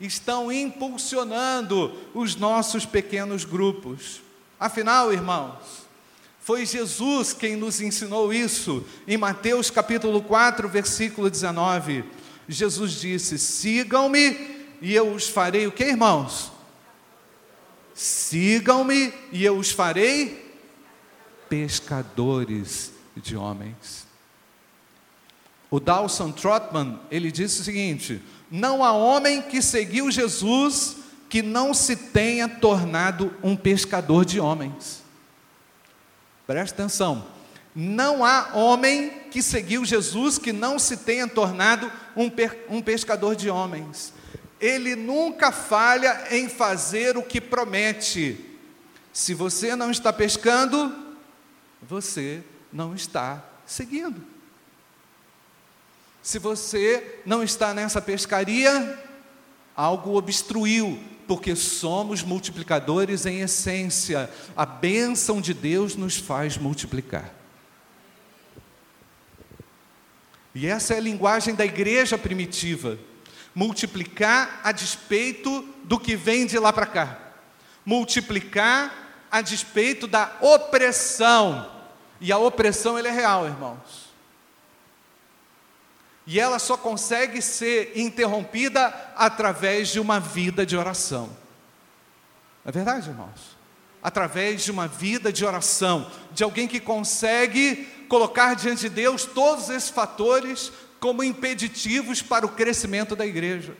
estão 0.00 0.52
impulsionando 0.52 1.96
os 2.14 2.36
nossos 2.36 2.84
pequenos 2.84 3.44
grupos. 3.44 4.20
Afinal, 4.60 5.12
irmãos, 5.12 5.86
foi 6.40 6.66
Jesus 6.66 7.32
quem 7.32 7.56
nos 7.56 7.80
ensinou 7.80 8.32
isso. 8.32 8.84
Em 9.06 9.16
Mateus 9.16 9.70
capítulo 9.70 10.22
4, 10.22 10.68
versículo 10.68 11.30
19, 11.30 12.04
Jesus 12.48 12.92
disse: 12.92 13.38
"Sigam-me 13.38 14.57
e 14.80 14.94
eu 14.94 15.12
os 15.12 15.28
farei 15.28 15.66
o 15.66 15.72
que, 15.72 15.84
irmãos? 15.84 16.52
Sigam-me 17.94 19.12
e 19.32 19.44
eu 19.44 19.58
os 19.58 19.70
farei 19.70 20.54
pescadores 21.48 22.92
de 23.16 23.36
homens." 23.36 24.06
O 25.70 25.78
Dawson 25.78 26.32
Trotman, 26.32 26.98
ele 27.10 27.30
disse 27.30 27.60
o 27.60 27.64
seguinte: 27.64 28.22
"Não 28.50 28.82
há 28.82 28.92
homem 28.92 29.42
que 29.42 29.60
seguiu 29.60 30.10
Jesus 30.10 30.96
que 31.28 31.42
não 31.42 31.74
se 31.74 31.94
tenha 31.94 32.48
tornado 32.48 33.34
um 33.42 33.54
pescador 33.54 34.24
de 34.24 34.40
homens." 34.40 35.02
Preste 36.46 36.72
atenção. 36.72 37.26
Não 37.74 38.24
há 38.24 38.52
homem 38.54 39.10
que 39.30 39.42
seguiu 39.42 39.84
Jesus 39.84 40.38
que 40.38 40.52
não 40.52 40.78
se 40.78 40.96
tenha 40.96 41.28
tornado 41.28 41.92
um, 42.16 42.30
um 42.70 42.82
pescador 42.82 43.36
de 43.36 43.50
homens. 43.50 44.14
Ele 44.60 44.96
nunca 44.96 45.52
falha 45.52 46.26
em 46.30 46.48
fazer 46.48 47.16
o 47.16 47.22
que 47.22 47.40
promete. 47.40 48.44
Se 49.12 49.34
você 49.34 49.76
não 49.76 49.90
está 49.90 50.12
pescando, 50.12 50.94
você 51.82 52.42
não 52.72 52.94
está 52.94 53.44
seguindo. 53.66 54.22
Se 56.22 56.38
você 56.38 57.20
não 57.24 57.42
está 57.42 57.72
nessa 57.72 58.02
pescaria, 58.02 59.02
algo 59.74 60.16
obstruiu, 60.16 60.98
porque 61.26 61.54
somos 61.54 62.22
multiplicadores 62.22 63.26
em 63.26 63.40
essência. 63.40 64.30
A 64.56 64.66
bênção 64.66 65.40
de 65.40 65.54
Deus 65.54 65.94
nos 65.94 66.16
faz 66.16 66.58
multiplicar. 66.58 67.32
E 70.54 70.66
essa 70.66 70.94
é 70.94 70.96
a 70.96 71.00
linguagem 71.00 71.54
da 71.54 71.64
igreja 71.64 72.18
primitiva. 72.18 72.98
Multiplicar 73.58 74.60
a 74.62 74.70
despeito 74.70 75.62
do 75.82 75.98
que 75.98 76.14
vem 76.14 76.46
de 76.46 76.56
lá 76.60 76.72
para 76.72 76.86
cá. 76.86 77.18
Multiplicar 77.84 79.26
a 79.28 79.40
despeito 79.40 80.06
da 80.06 80.30
opressão. 80.40 81.68
E 82.20 82.30
a 82.30 82.38
opressão 82.38 82.96
é 82.96 83.10
real, 83.10 83.46
irmãos. 83.46 84.12
E 86.24 86.38
ela 86.38 86.60
só 86.60 86.76
consegue 86.76 87.42
ser 87.42 87.98
interrompida 87.98 88.94
através 89.16 89.88
de 89.88 89.98
uma 89.98 90.20
vida 90.20 90.64
de 90.64 90.76
oração. 90.76 91.28
É 92.64 92.70
verdade, 92.70 93.08
irmãos? 93.08 93.58
Através 94.00 94.62
de 94.62 94.70
uma 94.70 94.86
vida 94.86 95.32
de 95.32 95.44
oração, 95.44 96.08
de 96.30 96.44
alguém 96.44 96.68
que 96.68 96.78
consegue 96.78 97.88
colocar 98.08 98.54
diante 98.54 98.82
de 98.82 98.88
Deus 98.88 99.24
todos 99.24 99.68
esses 99.68 99.90
fatores 99.90 100.70
como 101.00 101.22
impeditivos 101.22 102.22
para 102.22 102.46
o 102.46 102.50
crescimento 102.50 103.14
da 103.14 103.26
igreja. 103.26 103.74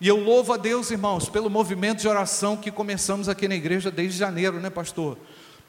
E 0.00 0.08
eu 0.08 0.16
louvo 0.16 0.52
a 0.52 0.56
Deus, 0.56 0.90
irmãos, 0.90 1.28
pelo 1.28 1.48
movimento 1.48 2.00
de 2.00 2.08
oração 2.08 2.56
que 2.56 2.72
começamos 2.72 3.28
aqui 3.28 3.46
na 3.46 3.54
igreja 3.54 3.88
desde 3.88 4.18
janeiro, 4.18 4.58
né, 4.58 4.68
pastor? 4.68 5.16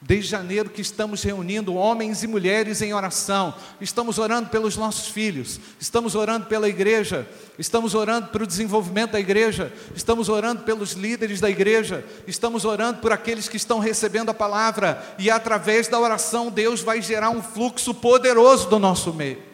Desde 0.02 0.28
janeiro 0.28 0.68
que 0.68 0.82
estamos 0.82 1.22
reunindo 1.22 1.76
homens 1.76 2.22
e 2.22 2.26
mulheres 2.26 2.82
em 2.82 2.92
oração, 2.92 3.54
estamos 3.80 4.18
orando 4.18 4.50
pelos 4.50 4.76
nossos 4.76 5.06
filhos, 5.06 5.60
estamos 5.78 6.14
orando 6.14 6.46
pela 6.46 6.68
igreja, 6.68 7.26
estamos 7.58 7.94
orando 7.94 8.26
para 8.26 8.42
o 8.42 8.46
desenvolvimento 8.46 9.12
da 9.12 9.20
igreja, 9.20 9.72
estamos 9.94 10.28
orando 10.28 10.62
pelos 10.62 10.92
líderes 10.92 11.40
da 11.40 11.48
igreja, 11.48 12.04
estamos 12.26 12.64
orando 12.64 12.98
por 12.98 13.12
aqueles 13.12 13.48
que 13.48 13.56
estão 13.56 13.78
recebendo 13.78 14.30
a 14.30 14.34
palavra, 14.34 15.00
e 15.16 15.30
através 15.30 15.86
da 15.86 15.98
oração 15.98 16.50
Deus 16.50 16.82
vai 16.82 17.00
gerar 17.00 17.30
um 17.30 17.40
fluxo 17.40 17.94
poderoso 17.94 18.68
do 18.68 18.80
nosso 18.80 19.14
meio. 19.14 19.53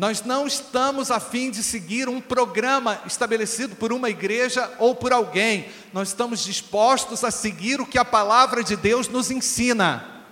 Nós 0.00 0.24
não 0.24 0.46
estamos 0.46 1.10
a 1.10 1.20
fim 1.20 1.50
de 1.50 1.62
seguir 1.62 2.08
um 2.08 2.22
programa 2.22 3.02
estabelecido 3.04 3.76
por 3.76 3.92
uma 3.92 4.08
igreja 4.08 4.72
ou 4.78 4.94
por 4.94 5.12
alguém. 5.12 5.66
Nós 5.92 6.08
estamos 6.08 6.42
dispostos 6.42 7.22
a 7.22 7.30
seguir 7.30 7.82
o 7.82 7.86
que 7.86 7.98
a 7.98 8.04
palavra 8.04 8.64
de 8.64 8.76
Deus 8.76 9.08
nos 9.08 9.30
ensina. 9.30 10.24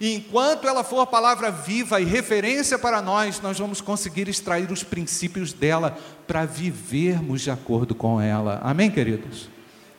E 0.00 0.12
enquanto 0.12 0.66
ela 0.66 0.82
for 0.82 1.06
palavra 1.06 1.52
viva 1.52 2.00
e 2.00 2.04
referência 2.04 2.76
para 2.76 3.00
nós, 3.00 3.40
nós 3.40 3.60
vamos 3.60 3.80
conseguir 3.80 4.28
extrair 4.28 4.72
os 4.72 4.82
princípios 4.82 5.52
dela 5.52 5.96
para 6.26 6.44
vivermos 6.44 7.42
de 7.42 7.52
acordo 7.52 7.94
com 7.94 8.20
ela. 8.20 8.58
Amém, 8.60 8.90
queridos? 8.90 9.48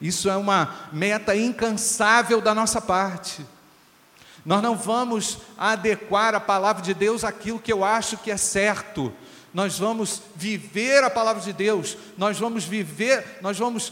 Isso 0.02 0.30
é 0.30 0.36
uma 0.36 0.90
meta 0.92 1.34
incansável 1.34 2.42
da 2.42 2.54
nossa 2.54 2.82
parte. 2.82 3.46
Nós 4.48 4.64
não 4.64 4.78
vamos 4.78 5.40
adequar 5.58 6.34
a 6.34 6.40
palavra 6.40 6.82
de 6.82 6.94
Deus 6.94 7.26
àquilo 7.26 7.60
que 7.60 7.74
eu 7.74 7.84
acho 7.84 8.18
que 8.18 8.32
é 8.32 8.38
certo. 8.38 9.12
Nós 9.54 9.78
vamos 9.78 10.22
viver 10.38 11.04
a 11.04 11.10
palavra 11.10 11.42
de 11.42 11.52
Deus, 11.52 11.98
nós 12.18 12.40
vamos 12.40 12.64
viver, 12.64 13.40
nós 13.42 13.60
vamos 13.60 13.92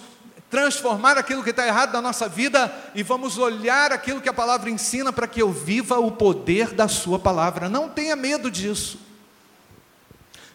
transformar 0.50 1.18
aquilo 1.18 1.44
que 1.44 1.50
está 1.50 1.68
errado 1.68 1.92
na 1.92 2.02
nossa 2.02 2.30
vida 2.30 2.74
e 2.96 3.04
vamos 3.04 3.38
olhar 3.38 3.92
aquilo 3.92 4.22
que 4.22 4.30
a 4.30 4.34
palavra 4.34 4.70
ensina 4.70 5.12
para 5.12 5.28
que 5.28 5.42
eu 5.42 5.52
viva 5.52 6.00
o 6.00 6.10
poder 6.10 6.74
da 6.74 6.88
Sua 6.88 7.20
palavra. 7.20 7.68
Não 7.68 7.90
tenha 7.90 8.16
medo 8.16 8.50
disso. 8.50 8.98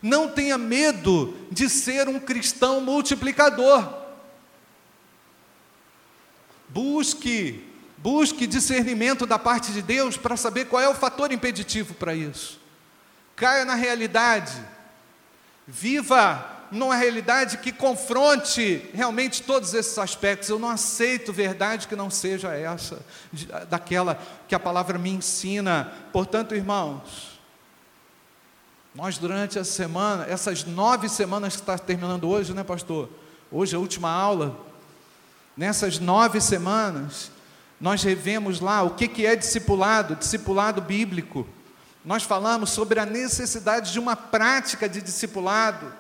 Não 0.01 0.29
tenha 0.29 0.57
medo 0.57 1.37
de 1.51 1.69
ser 1.69 2.09
um 2.09 2.19
cristão 2.19 2.81
multiplicador. 2.81 3.87
Busque 6.71 7.70
Busque 8.03 8.47
discernimento 8.47 9.27
da 9.27 9.39
parte 9.39 9.73
de 9.73 9.83
Deus 9.83 10.17
para 10.17 10.37
saber 10.37 10.65
qual 10.67 10.83
é 10.83 10.89
o 10.89 10.95
fator 10.95 11.31
impeditivo 11.33 11.93
para 11.93 12.15
isso. 12.15 12.59
Caia 13.37 13.65
na 13.65 13.75
realidade. 13.75 14.53
Viva 15.67 16.61
numa 16.71 16.97
realidade 16.97 17.59
que 17.59 17.71
confronte 17.71 18.89
realmente 18.95 19.43
todos 19.43 19.75
esses 19.75 19.99
aspectos. 19.99 20.49
Eu 20.49 20.59
não 20.59 20.71
aceito 20.71 21.31
verdade 21.31 21.87
que 21.87 21.95
não 21.95 22.09
seja 22.09 22.55
essa, 22.55 23.05
daquela 23.69 24.19
que 24.49 24.55
a 24.55 24.61
palavra 24.61 24.99
me 24.99 25.11
ensina. 25.11 25.93
Portanto, 26.11 26.55
irmãos, 26.55 27.39
nós 28.95 29.19
durante 29.19 29.59
a 29.59 29.65
semana, 29.65 30.25
essas 30.25 30.65
nove 30.65 31.09
semanas 31.09 31.55
que 31.55 31.61
está 31.61 31.77
terminando 31.77 32.29
hoje, 32.29 32.55
né, 32.55 32.65
pastor? 32.65 33.11
Hoje 33.53 33.75
é 33.75 33.77
a 33.77 33.81
última 33.81 34.11
aula. 34.11 34.59
Nessas 35.55 35.99
nove 35.99 36.41
semanas, 36.41 37.31
nós 37.81 38.03
revemos 38.03 38.61
lá 38.61 38.83
o 38.83 38.91
que, 38.91 39.25
é 39.25 39.35
discipulado, 39.35 40.15
discipulado 40.15 40.83
bíblico. 40.83 41.49
Nós 42.05 42.25
falamos 42.25 42.71
sobre 42.71 43.01
a 43.01 43.07
necessidade 43.07 43.93
de 43.93 43.99
uma 43.99 44.15
prática 44.15 44.87
de 44.87 45.01
discipulado. 45.01 45.91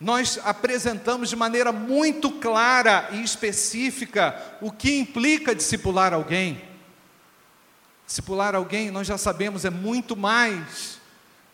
Nós 0.00 0.40
apresentamos 0.44 1.28
de 1.28 1.36
maneira 1.36 1.70
muito 1.70 2.32
clara 2.32 3.08
e 3.12 3.22
específica 3.22 4.36
o 4.60 4.72
que 4.72 4.98
implica 4.98 5.54
discipular 5.54 6.12
alguém. 6.12 6.60
Discipular 8.04 8.56
alguém, 8.56 8.90
nós 8.90 9.06
já 9.06 9.16
sabemos, 9.16 9.64
é 9.64 9.70
muito 9.70 10.16
mais 10.16 10.98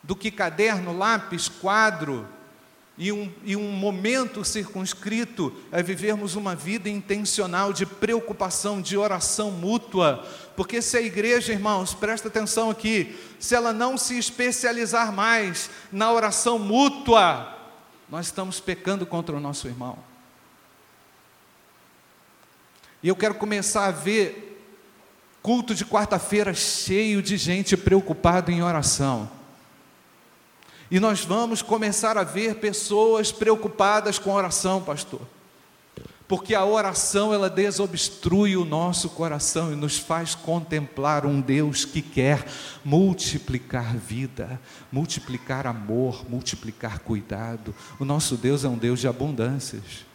do 0.02 0.16
que 0.16 0.30
caderno, 0.30 0.96
lápis, 0.96 1.48
quadro, 1.48 2.26
e 2.98 3.12
um, 3.12 3.32
e 3.44 3.54
um 3.54 3.70
momento 3.70 4.44
circunscrito 4.44 5.54
é 5.70 5.80
vivermos 5.80 6.34
uma 6.34 6.56
vida 6.56 6.88
intencional 6.88 7.72
de 7.72 7.86
preocupação, 7.86 8.82
de 8.82 8.96
oração 8.96 9.52
mútua, 9.52 10.26
porque 10.56 10.82
se 10.82 10.96
a 10.96 11.00
igreja, 11.00 11.52
irmãos, 11.52 11.94
presta 11.94 12.26
atenção 12.26 12.68
aqui, 12.68 13.16
se 13.38 13.54
ela 13.54 13.72
não 13.72 13.96
se 13.96 14.18
especializar 14.18 15.12
mais 15.12 15.70
na 15.92 16.12
oração 16.12 16.58
mútua, 16.58 17.56
nós 18.10 18.26
estamos 18.26 18.58
pecando 18.58 19.06
contra 19.06 19.36
o 19.36 19.40
nosso 19.40 19.68
irmão. 19.68 19.96
E 23.00 23.06
eu 23.06 23.14
quero 23.14 23.34
começar 23.34 23.86
a 23.86 23.92
ver 23.92 24.60
culto 25.40 25.72
de 25.72 25.84
quarta-feira 25.84 26.52
cheio 26.52 27.22
de 27.22 27.36
gente 27.36 27.76
preocupada 27.76 28.50
em 28.50 28.60
oração. 28.60 29.37
E 30.90 30.98
nós 30.98 31.24
vamos 31.24 31.60
começar 31.60 32.16
a 32.16 32.24
ver 32.24 32.56
pessoas 32.56 33.30
preocupadas 33.30 34.18
com 34.18 34.32
oração, 34.32 34.82
pastor. 34.82 35.20
Porque 36.26 36.54
a 36.54 36.64
oração 36.64 37.32
ela 37.32 37.48
desobstrui 37.48 38.54
o 38.56 38.64
nosso 38.64 39.08
coração 39.10 39.72
e 39.72 39.76
nos 39.76 39.98
faz 39.98 40.34
contemplar 40.34 41.24
um 41.24 41.40
Deus 41.40 41.86
que 41.86 42.02
quer 42.02 42.46
multiplicar 42.84 43.96
vida, 43.96 44.60
multiplicar 44.92 45.66
amor, 45.66 46.28
multiplicar 46.28 46.98
cuidado. 47.00 47.74
O 47.98 48.04
nosso 48.04 48.36
Deus 48.36 48.62
é 48.62 48.68
um 48.68 48.76
Deus 48.76 49.00
de 49.00 49.08
abundâncias. 49.08 50.06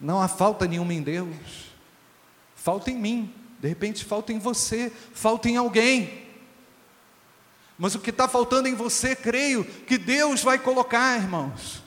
Não 0.00 0.20
há 0.20 0.28
falta 0.28 0.66
nenhuma 0.66 0.94
em 0.94 1.02
Deus. 1.02 1.36
Falta 2.54 2.90
em 2.90 2.96
mim, 2.96 3.32
de 3.60 3.68
repente 3.68 4.04
falta 4.04 4.32
em 4.32 4.38
você, 4.38 4.90
falta 5.12 5.48
em 5.48 5.56
alguém. 5.56 6.25
Mas 7.78 7.94
o 7.94 7.98
que 7.98 8.10
está 8.10 8.26
faltando 8.26 8.68
em 8.68 8.74
você, 8.74 9.14
creio 9.14 9.64
que 9.64 9.98
Deus 9.98 10.42
vai 10.42 10.58
colocar, 10.58 11.20
irmãos. 11.20 11.82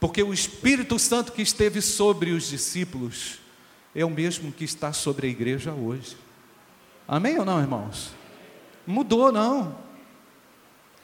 Porque 0.00 0.22
o 0.22 0.34
Espírito 0.34 0.98
Santo 0.98 1.32
que 1.32 1.42
esteve 1.42 1.80
sobre 1.80 2.32
os 2.32 2.48
discípulos 2.48 3.38
é 3.94 4.04
o 4.04 4.10
mesmo 4.10 4.52
que 4.52 4.64
está 4.64 4.92
sobre 4.92 5.26
a 5.26 5.30
igreja 5.30 5.72
hoje. 5.72 6.16
Amém 7.06 7.38
ou 7.38 7.44
não, 7.44 7.60
irmãos? 7.60 8.10
Mudou, 8.86 9.30
não. 9.30 9.78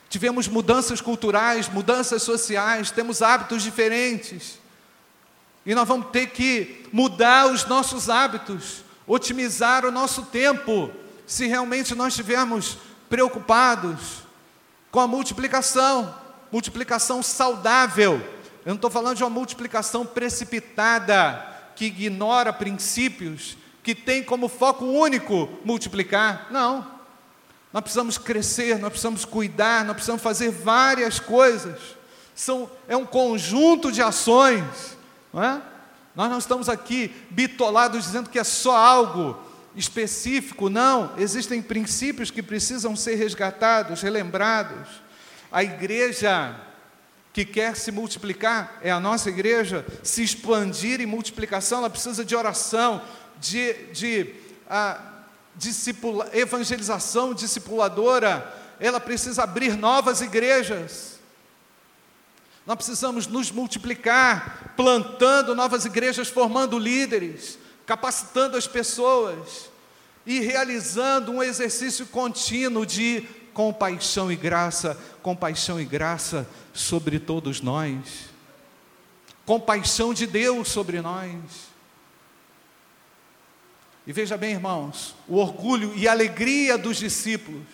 Tivemos 0.08 0.48
mudanças 0.48 1.00
culturais, 1.00 1.68
mudanças 1.68 2.22
sociais, 2.22 2.90
temos 2.90 3.22
hábitos 3.22 3.62
diferentes. 3.62 4.58
E 5.64 5.72
nós 5.74 5.86
vamos 5.86 6.08
ter 6.10 6.30
que 6.30 6.84
mudar 6.92 7.46
os 7.46 7.64
nossos 7.66 8.10
hábitos, 8.10 8.82
otimizar 9.06 9.86
o 9.86 9.92
nosso 9.92 10.22
tempo, 10.22 10.90
se 11.26 11.46
realmente 11.46 11.94
nós 11.94 12.14
tivermos 12.14 12.76
preocupados 13.10 14.22
com 14.90 15.00
a 15.00 15.06
multiplicação, 15.06 16.14
multiplicação 16.50 17.22
saudável. 17.22 18.14
Eu 18.64 18.70
não 18.70 18.76
estou 18.76 18.90
falando 18.90 19.16
de 19.16 19.24
uma 19.24 19.28
multiplicação 19.28 20.06
precipitada, 20.06 21.46
que 21.74 21.86
ignora 21.86 22.52
princípios, 22.52 23.56
que 23.82 23.94
tem 23.94 24.22
como 24.22 24.48
foco 24.48 24.84
único 24.84 25.48
multiplicar. 25.64 26.46
Não. 26.50 26.86
Nós 27.72 27.82
precisamos 27.82 28.16
crescer, 28.16 28.78
nós 28.78 28.90
precisamos 28.90 29.24
cuidar, 29.24 29.84
nós 29.84 29.94
precisamos 29.94 30.22
fazer 30.22 30.50
várias 30.50 31.18
coisas. 31.18 31.78
São, 32.34 32.70
é 32.86 32.96
um 32.96 33.06
conjunto 33.06 33.90
de 33.90 34.02
ações. 34.02 34.64
Não 35.32 35.42
é? 35.42 35.60
Nós 36.14 36.30
não 36.30 36.38
estamos 36.38 36.68
aqui 36.68 37.14
bitolados 37.30 38.04
dizendo 38.04 38.30
que 38.30 38.38
é 38.38 38.44
só 38.44 38.76
algo 38.76 39.49
específico, 39.74 40.68
não. 40.68 41.14
Existem 41.18 41.62
princípios 41.62 42.30
que 42.30 42.42
precisam 42.42 42.96
ser 42.96 43.14
resgatados, 43.14 44.02
relembrados. 44.02 44.88
A 45.50 45.62
igreja 45.62 46.56
que 47.32 47.44
quer 47.44 47.76
se 47.76 47.92
multiplicar, 47.92 48.78
é 48.82 48.90
a 48.90 48.98
nossa 48.98 49.28
igreja, 49.28 49.86
se 50.02 50.22
expandir 50.22 51.00
em 51.00 51.06
multiplicação, 51.06 51.78
ela 51.78 51.90
precisa 51.90 52.24
de 52.24 52.34
oração, 52.34 53.00
de, 53.40 53.72
de 53.92 54.34
ah, 54.68 55.00
discipula, 55.54 56.28
evangelização 56.32 57.32
discipuladora, 57.32 58.52
ela 58.80 58.98
precisa 58.98 59.44
abrir 59.44 59.76
novas 59.76 60.20
igrejas. 60.20 61.20
Nós 62.66 62.76
precisamos 62.76 63.26
nos 63.26 63.50
multiplicar, 63.50 64.74
plantando 64.76 65.54
novas 65.54 65.84
igrejas, 65.84 66.28
formando 66.28 66.78
líderes, 66.78 67.58
capacitando 67.90 68.56
as 68.56 68.68
pessoas 68.68 69.68
e 70.24 70.38
realizando 70.38 71.32
um 71.32 71.42
exercício 71.42 72.06
contínuo 72.06 72.86
de 72.86 73.22
compaixão 73.52 74.30
e 74.30 74.36
graça, 74.36 74.96
compaixão 75.24 75.80
e 75.80 75.84
graça 75.84 76.48
sobre 76.72 77.18
todos 77.18 77.60
nós. 77.60 78.30
Compaixão 79.44 80.14
de 80.14 80.24
Deus 80.24 80.68
sobre 80.68 81.00
nós. 81.00 81.34
E 84.06 84.12
veja 84.12 84.36
bem, 84.36 84.52
irmãos, 84.52 85.16
o 85.26 85.38
orgulho 85.38 85.92
e 85.96 86.06
alegria 86.06 86.78
dos 86.78 86.96
discípulos 86.96 87.66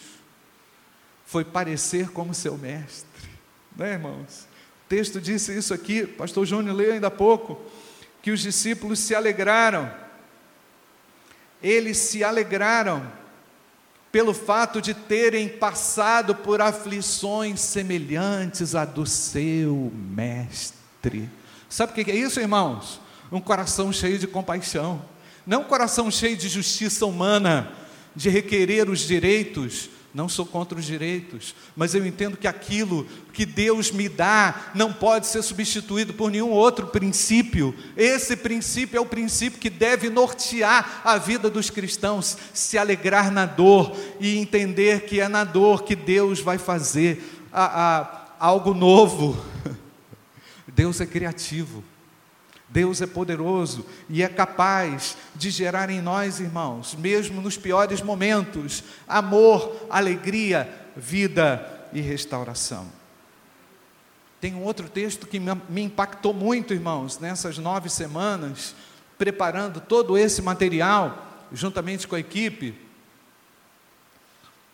foi 1.27 1.45
parecer 1.45 2.09
como 2.09 2.33
seu 2.33 2.57
mestre, 2.57 3.29
né, 3.77 3.93
irmãos? 3.93 4.49
O 4.87 4.89
texto 4.89 5.21
disse 5.21 5.55
isso 5.55 5.75
aqui, 5.75 6.07
pastor 6.07 6.47
Júnior 6.47 6.75
leu 6.75 6.95
ainda 6.95 7.09
há 7.09 7.11
pouco, 7.11 7.61
que 8.23 8.31
os 8.31 8.41
discípulos 8.41 8.99
se 8.99 9.15
alegraram, 9.15 10.06
eles 11.67 11.97
se 11.97 12.23
alegraram 12.23 13.11
pelo 14.13 14.33
fato 14.33 14.81
de 14.81 14.95
terem 14.95 15.49
passado 15.49 16.35
por 16.35 16.61
aflições 16.61 17.61
semelhantes 17.61 18.75
à 18.75 18.85
do 18.85 19.05
seu 19.05 19.93
mestre. 19.95 21.29
Sabe 21.69 21.91
o 21.91 22.05
que 22.05 22.11
é 22.11 22.15
isso, 22.15 22.41
irmãos? 22.41 23.01
Um 23.33 23.41
coração 23.41 23.93
cheio 23.93 24.19
de 24.19 24.29
compaixão, 24.29 25.03
não 25.45 25.63
um 25.63 25.65
coração 25.65 26.09
cheio 26.09 26.37
de 26.37 26.49
justiça 26.49 27.05
humana, 27.05 27.73
de 28.15 28.31
requerer 28.31 28.89
os 28.89 29.01
direitos, 29.01 29.91
não 30.17 30.31
sou 30.31 30.47
contra 30.47 30.79
os 30.79 30.87
direitos, 30.87 31.55
mas 31.77 31.95
eu 31.95 32.07
entendo 32.07 32.39
que 32.39 32.49
aquilo 32.49 33.07
que 33.35 33.45
Deus 33.45 33.91
me 33.91 34.09
dá 34.09 34.73
não 34.75 34.91
pode 34.91 35.27
ser 35.27 35.43
substituído 35.43 36.15
por 36.15 36.31
nenhum 36.31 36.49
outro 36.49 36.87
princípio. 36.87 37.77
Esse 37.95 38.35
princípio 38.35 38.97
é 38.97 39.01
o 39.01 39.05
princípio 39.05 39.61
que 39.61 39.69
deve 39.69 40.09
nortear 40.09 41.03
a 41.05 41.19
vida 41.19 41.51
dos 41.51 41.69
cristãos, 41.69 42.39
se 42.55 42.79
alegrar 42.79 43.31
na 43.31 43.45
dor 43.45 43.95
e 44.19 44.39
entender 44.39 45.03
que 45.03 45.21
é 45.21 45.29
na 45.29 45.45
dor 45.45 45.83
que 45.83 45.95
Deus 45.95 46.41
vai 46.41 46.57
fazer 46.57 47.23
a, 47.53 47.99
a, 47.99 48.27
algo 48.41 48.73
novo. 48.73 49.37
Deus 50.67 50.99
é 50.99 51.05
criativo. 51.05 51.85
Deus 52.69 53.01
é 53.01 53.07
poderoso 53.07 53.87
e 54.09 54.23
é 54.23 54.29
capaz 54.29 55.17
de 55.35 55.51
gerar 55.51 55.89
em 55.89 56.01
nós, 56.01 56.41
irmãos, 56.41 56.95
mesmo 56.97 57.41
nos 57.41 57.57
piores 57.57 58.03
momentos, 58.03 58.83
amor, 59.07 59.87
alegria, 59.89 60.69
vida 60.97 61.89
e 61.93 62.01
restauração. 62.01 62.87
Tem 64.41 64.55
um 64.55 64.65
outro 64.65 64.89
texto 64.89 65.27
que 65.27 65.41
me 65.41 65.83
impactou 65.83 66.35
muito, 66.35 66.75
irmãos, 66.75 67.19
nessas 67.19 67.57
nove 67.57 67.89
semanas, 67.89 68.75
preparando 69.17 69.81
todo 69.81 70.19
esse 70.19 70.43
material, 70.43 71.47
juntamente 71.53 72.07
com 72.07 72.17
a 72.17 72.21
equipe. 72.21 72.79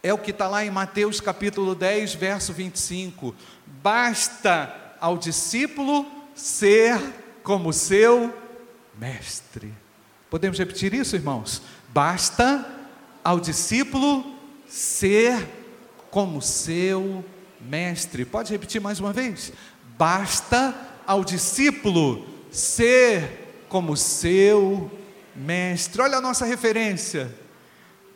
É 0.03 0.13
o 0.13 0.19
que 0.19 0.33
está 0.33 0.49
lá 0.49 0.65
em 0.65 0.71
Mateus 0.71 1.21
capítulo 1.21 1.75
10, 1.75 2.15
verso 2.15 2.53
25. 2.53 3.35
Basta 3.83 4.75
ao 4.99 5.17
discípulo 5.17 6.07
ser 6.35 7.22
como 7.43 7.73
seu 7.73 8.33
mestre. 8.99 9.73
Podemos 10.31 10.59
repetir 10.59 10.95
isso, 10.95 11.17
irmãos? 11.17 11.63
Basta 11.89 12.67
ao 13.23 13.39
discípulo 13.39 14.25
ser 14.67 15.47
como 16.11 16.41
seu 16.41 17.25
mestre. 17.61 18.25
Pode 18.25 18.53
repetir 18.53 18.81
mais 18.81 18.99
uma 18.99 19.13
vez? 19.13 19.53
Basta 19.99 20.75
ao 21.07 21.25
discípulo 21.25 22.27
ser 22.51 23.65
como 23.69 23.97
seu 23.97 24.91
mestre. 25.35 26.03
Olha 26.03 26.19
a 26.19 26.21
nossa 26.21 26.45
referência. 26.45 27.35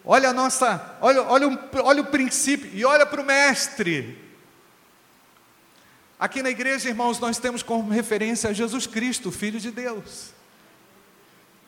Olha 0.04 0.28
a 0.28 0.32
nossa, 0.32 0.96
olha, 1.00 1.22
olha, 1.22 1.48
um, 1.48 1.58
olha 1.82 2.02
o 2.02 2.06
princípio 2.06 2.70
e 2.72 2.84
olha 2.84 3.04
para 3.04 3.20
o 3.20 3.26
mestre. 3.26 4.25
Aqui 6.18 6.42
na 6.42 6.48
igreja, 6.50 6.88
irmãos, 6.88 7.20
nós 7.20 7.38
temos 7.38 7.62
como 7.62 7.90
referência 7.90 8.55
Jesus 8.55 8.87
Cristo, 8.87 9.31
Filho 9.31 9.61
de 9.61 9.70
Deus. 9.70 10.35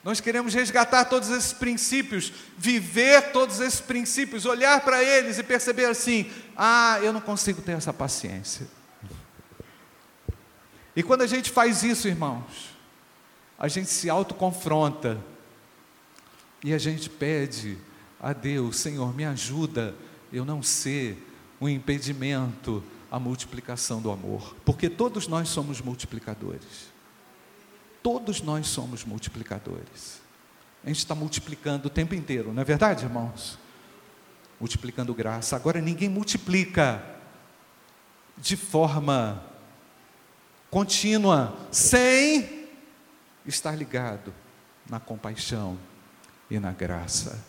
Nós 0.02 0.20
queremos 0.20 0.54
resgatar 0.54 1.04
todos 1.04 1.28
esses 1.28 1.52
princípios, 1.52 2.32
viver 2.56 3.30
todos 3.32 3.61
esses 3.61 3.80
princípios, 3.80 4.46
olhar 4.46 4.80
para 4.80 5.04
eles 5.04 5.38
e 5.38 5.42
perceber 5.42 5.84
assim: 5.84 6.30
ah, 6.56 6.98
eu 7.02 7.12
não 7.12 7.20
consigo 7.20 7.61
ter 7.61 7.72
essa 7.72 7.92
paciência. 7.92 8.66
E 10.96 11.02
quando 11.02 11.22
a 11.22 11.26
gente 11.26 11.50
faz 11.50 11.82
isso, 11.82 12.08
irmãos, 12.08 12.74
a 13.58 13.68
gente 13.68 13.90
se 13.90 14.08
autoconfronta 14.08 15.22
e 16.64 16.72
a 16.72 16.78
gente 16.78 17.11
pede 17.11 17.76
a 18.18 18.32
Deus: 18.32 18.78
Senhor, 18.78 19.14
me 19.14 19.26
ajuda 19.26 19.94
eu 20.32 20.44
não 20.44 20.62
ser 20.62 21.22
um 21.61 21.68
impedimento 21.68 22.82
a 23.10 23.18
multiplicação 23.18 24.00
do 24.00 24.10
amor, 24.10 24.54
porque 24.64 24.88
todos 24.88 25.26
nós 25.26 25.48
somos 25.48 25.80
multiplicadores. 25.80 26.92
Todos 28.02 28.42
nós 28.42 28.66
somos 28.68 29.04
multiplicadores. 29.04 30.20
A 30.84 30.88
gente 30.88 30.98
está 30.98 31.14
multiplicando 31.14 31.88
o 31.88 31.90
tempo 31.90 32.14
inteiro, 32.14 32.52
não 32.52 32.62
é 32.62 32.64
verdade, 32.64 33.04
irmãos? 33.04 33.58
Multiplicando 34.60 35.14
graça. 35.14 35.56
Agora, 35.56 35.80
ninguém 35.80 36.08
multiplica 36.08 37.04
de 38.36 38.56
forma 38.56 39.42
contínua, 40.70 41.56
sem 41.70 42.68
estar 43.46 43.74
ligado 43.74 44.32
na 44.88 45.00
compaixão 45.00 45.78
e 46.50 46.58
na 46.58 46.72
graça 46.72 47.44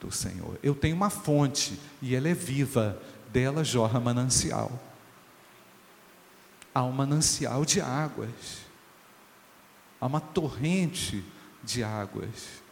do 0.00 0.10
Senhor. 0.10 0.58
Eu 0.62 0.74
tenho 0.74 0.96
uma 0.96 1.10
fonte 1.10 1.78
e 2.00 2.14
ela 2.14 2.28
é 2.28 2.34
viva 2.34 3.00
dela 3.32 3.64
jorra 3.64 3.98
manancial. 3.98 4.70
Há 6.74 6.84
um 6.84 6.92
manancial 6.92 7.64
de 7.64 7.80
águas, 7.80 8.60
há 10.00 10.06
uma 10.06 10.20
torrente 10.20 11.24
de 11.62 11.82
águas. 11.82 12.62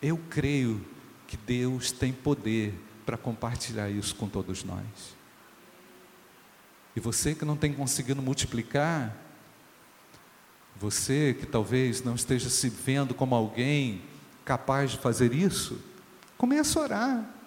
Eu 0.00 0.18
creio 0.30 0.84
que 1.26 1.36
Deus 1.36 1.92
tem 1.92 2.12
poder 2.12 2.74
para 3.04 3.16
compartilhar 3.16 3.90
isso 3.90 4.14
com 4.14 4.28
todos 4.28 4.64
nós. 4.64 5.16
E 6.94 7.00
você 7.00 7.34
que 7.34 7.44
não 7.44 7.56
tem 7.56 7.72
conseguido 7.72 8.20
multiplicar, 8.20 9.16
você 10.76 11.34
que 11.38 11.46
talvez 11.46 12.02
não 12.02 12.14
esteja 12.14 12.48
se 12.48 12.68
vendo 12.68 13.14
como 13.14 13.34
alguém 13.34 14.02
capaz 14.44 14.92
de 14.92 14.98
fazer 14.98 15.32
isso, 15.32 15.80
comece 16.36 16.78
a 16.78 16.82
orar. 16.82 17.37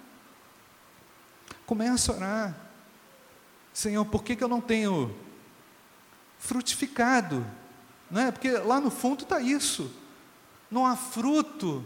Começa 1.71 2.11
a 2.11 2.15
orar. 2.17 2.55
Senhor, 3.71 4.03
por 4.03 4.25
que, 4.25 4.35
que 4.35 4.43
eu 4.43 4.49
não 4.49 4.59
tenho 4.59 5.15
frutificado? 6.37 7.47
Não 8.09 8.23
é? 8.23 8.29
Porque 8.29 8.51
lá 8.51 8.81
no 8.81 8.91
fundo 8.91 9.23
está 9.23 9.39
isso. 9.39 9.89
Não 10.69 10.85
há 10.85 10.97
fruto. 10.97 11.85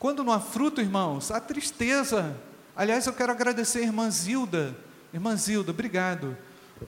Quando 0.00 0.24
não 0.24 0.32
há 0.32 0.40
fruto, 0.40 0.80
irmãos, 0.80 1.30
há 1.30 1.40
tristeza. 1.40 2.36
Aliás, 2.74 3.06
eu 3.06 3.12
quero 3.12 3.30
agradecer 3.30 3.78
a 3.78 3.82
irmã 3.82 4.10
Zilda. 4.10 4.76
Irmã 5.14 5.36
Zilda, 5.36 5.70
obrigado. 5.70 6.36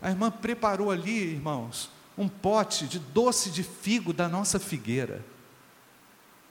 A 0.02 0.10
irmã 0.10 0.32
preparou 0.32 0.90
ali, 0.90 1.34
irmãos, 1.34 1.92
um 2.18 2.28
pote 2.28 2.88
de 2.88 2.98
doce 2.98 3.52
de 3.52 3.62
figo 3.62 4.12
da 4.12 4.28
nossa 4.28 4.58
figueira. 4.58 5.24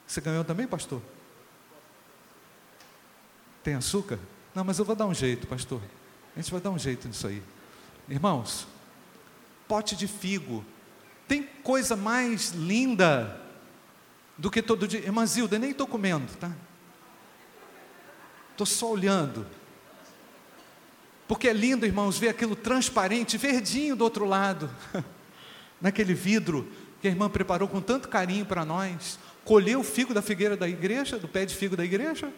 Você 0.08 0.22
ganhou 0.22 0.46
também, 0.46 0.68
pastor? 0.68 1.02
Tem 3.62 3.76
açúcar? 3.76 4.18
Não, 4.54 4.64
mas 4.64 4.80
eu 4.80 4.86
vou 4.86 4.96
dar 4.96 5.06
um 5.06 5.14
jeito, 5.14 5.48
pastor. 5.48 5.82
A 6.36 6.40
gente 6.40 6.52
vai 6.52 6.62
dar 6.62 6.72
um 6.72 6.80
jeito 6.80 7.08
nisso 7.08 7.28
aí. 7.28 7.42
Irmãos, 8.10 8.68
pote 9.68 9.96
de 9.96 10.08
figo. 10.08 10.66
Tem 11.28 11.44
coisa 11.64 11.96
mais 11.96 12.52
linda 12.52 13.40
do 14.38 14.52
que 14.52 14.62
todo 14.62 14.88
dia. 14.88 15.00
Irmã 15.00 15.26
Zilda, 15.26 15.58
nem 15.58 15.72
estou 15.72 15.88
comendo, 15.88 16.28
tá? 16.38 16.52
Estou 18.52 18.66
só 18.66 18.92
olhando. 18.92 19.46
Porque 21.28 21.48
é 21.48 21.54
lindo, 21.54 21.86
irmãos, 21.86 22.18
ver 22.18 22.28
aquilo 22.28 22.56
transparente, 22.56 23.38
verdinho 23.38 23.96
do 23.96 24.04
outro 24.04 24.26
lado, 24.26 24.70
naquele 25.80 26.14
vidro 26.14 26.70
que 27.02 27.08
a 27.08 27.12
irmã 27.12 27.30
preparou 27.30 27.68
com 27.68 27.80
tanto 27.80 28.10
carinho 28.10 28.46
para 28.46 28.66
nós. 28.66 29.18
Colheu 29.46 29.80
o 29.80 29.84
figo 29.84 30.14
da 30.14 30.22
figueira 30.22 30.58
da 30.58 30.68
igreja, 30.68 31.18
do 31.18 31.28
pé 31.30 31.46
de 31.46 31.56
figo 31.56 31.78
da 31.78 31.86
igreja, 31.86 32.32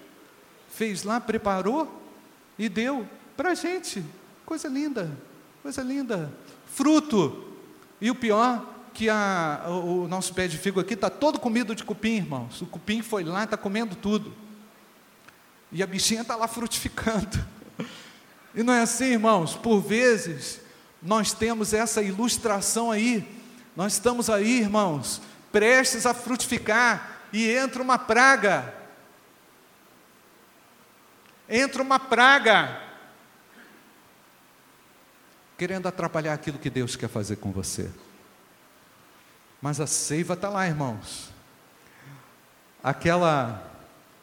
fez 0.70 1.04
lá, 1.04 1.20
preparou 1.20 2.03
e 2.58 2.70
deu 2.70 3.08
para 3.36 3.52
a 3.52 3.56
gente. 3.56 4.04
Coisa 4.46 4.68
linda, 4.68 5.12
coisa 5.62 5.82
linda. 5.82 6.32
Fruto. 6.68 7.52
E 8.00 8.12
o 8.12 8.16
pior, 8.16 8.74
que 8.94 9.10
a, 9.10 9.64
o 9.68 10.08
nosso 10.08 10.34
pé 10.34 10.48
de 10.48 10.58
figo 10.58 10.80
aqui 10.80 10.94
está 10.94 11.10
todo 11.10 11.40
comido 11.40 11.76
de 11.76 11.84
cupim, 11.84 12.18
irmãos. 12.18 12.62
O 12.62 12.66
cupim 12.66 13.02
foi 13.02 13.24
lá, 13.24 13.44
está 13.44 13.58
comendo 13.58 13.96
tudo. 13.96 14.34
E 15.72 15.82
a 15.82 15.88
bichinha 15.88 16.22
está 16.22 16.36
lá 16.36 16.48
frutificando. 16.48 17.44
E 18.56 18.62
não 18.62 18.74
é 18.74 18.82
assim, 18.82 19.06
irmãos? 19.06 19.56
Por 19.56 19.80
vezes, 19.82 20.62
nós 21.02 21.34
temos 21.34 21.74
essa 21.74 22.04
ilustração 22.04 22.92
aí. 22.92 23.28
Nós 23.76 23.94
estamos 23.94 24.30
aí, 24.30 24.60
irmãos, 24.60 25.20
prestes 25.52 26.06
a 26.06 26.14
frutificar, 26.14 27.22
e 27.34 27.50
entra 27.50 27.82
uma 27.82 27.98
praga. 27.98 28.72
Entra 31.56 31.84
uma 31.84 32.00
praga. 32.00 32.82
Querendo 35.56 35.88
atrapalhar 35.88 36.34
aquilo 36.34 36.58
que 36.58 36.68
Deus 36.68 36.96
quer 36.96 37.08
fazer 37.08 37.36
com 37.36 37.52
você. 37.52 37.92
Mas 39.62 39.80
a 39.80 39.86
seiva 39.86 40.34
está 40.34 40.50
lá, 40.50 40.66
irmãos. 40.66 41.30
Aquela, 42.84 43.72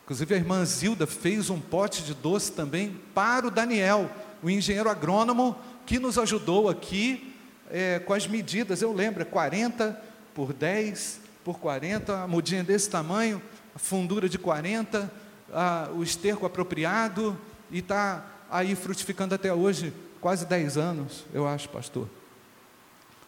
inclusive 0.03 0.35
a 0.35 0.39
irmã 0.39 0.65
Zilda 0.65 1.07
fez 1.07 1.51
um 1.51 1.61
pote 1.61 2.03
de 2.03 2.15
doce 2.15 2.51
também 2.51 3.01
para 3.15 3.47
o 3.47 3.51
Daniel, 3.51 4.11
o 4.43 4.51
engenheiro 4.51 4.91
agrônomo 4.91 5.57
que 5.87 6.01
nos 6.01 6.19
ajudou 6.19 6.69
aqui 6.69 7.37
é, 7.71 8.01
com 8.01 8.13
as 8.13 8.27
medidas. 8.27 8.83
Eu 8.83 8.93
lembro, 8.93 9.23
é 9.23 9.25
40 9.25 10.03
por 10.35 10.53
10 10.53 11.21
por 11.45 11.61
40, 11.61 12.25
a 12.25 12.27
mudinha 12.27 12.65
desse 12.65 12.91
tamanho, 12.91 13.41
a 13.73 13.79
fundura 13.79 14.29
de 14.29 14.37
40, 14.37 15.09
a, 15.53 15.91
o 15.95 16.03
esterco 16.03 16.47
apropriado, 16.47 17.37
e 17.71 17.79
está 17.79 18.27
aí 18.51 18.75
frutificando 18.75 19.35
até 19.35 19.53
hoje, 19.53 19.93
quase 20.21 20.45
10 20.47 20.77
anos, 20.77 21.25
eu 21.33 21.47
acho, 21.47 21.69
pastor. 21.69 22.09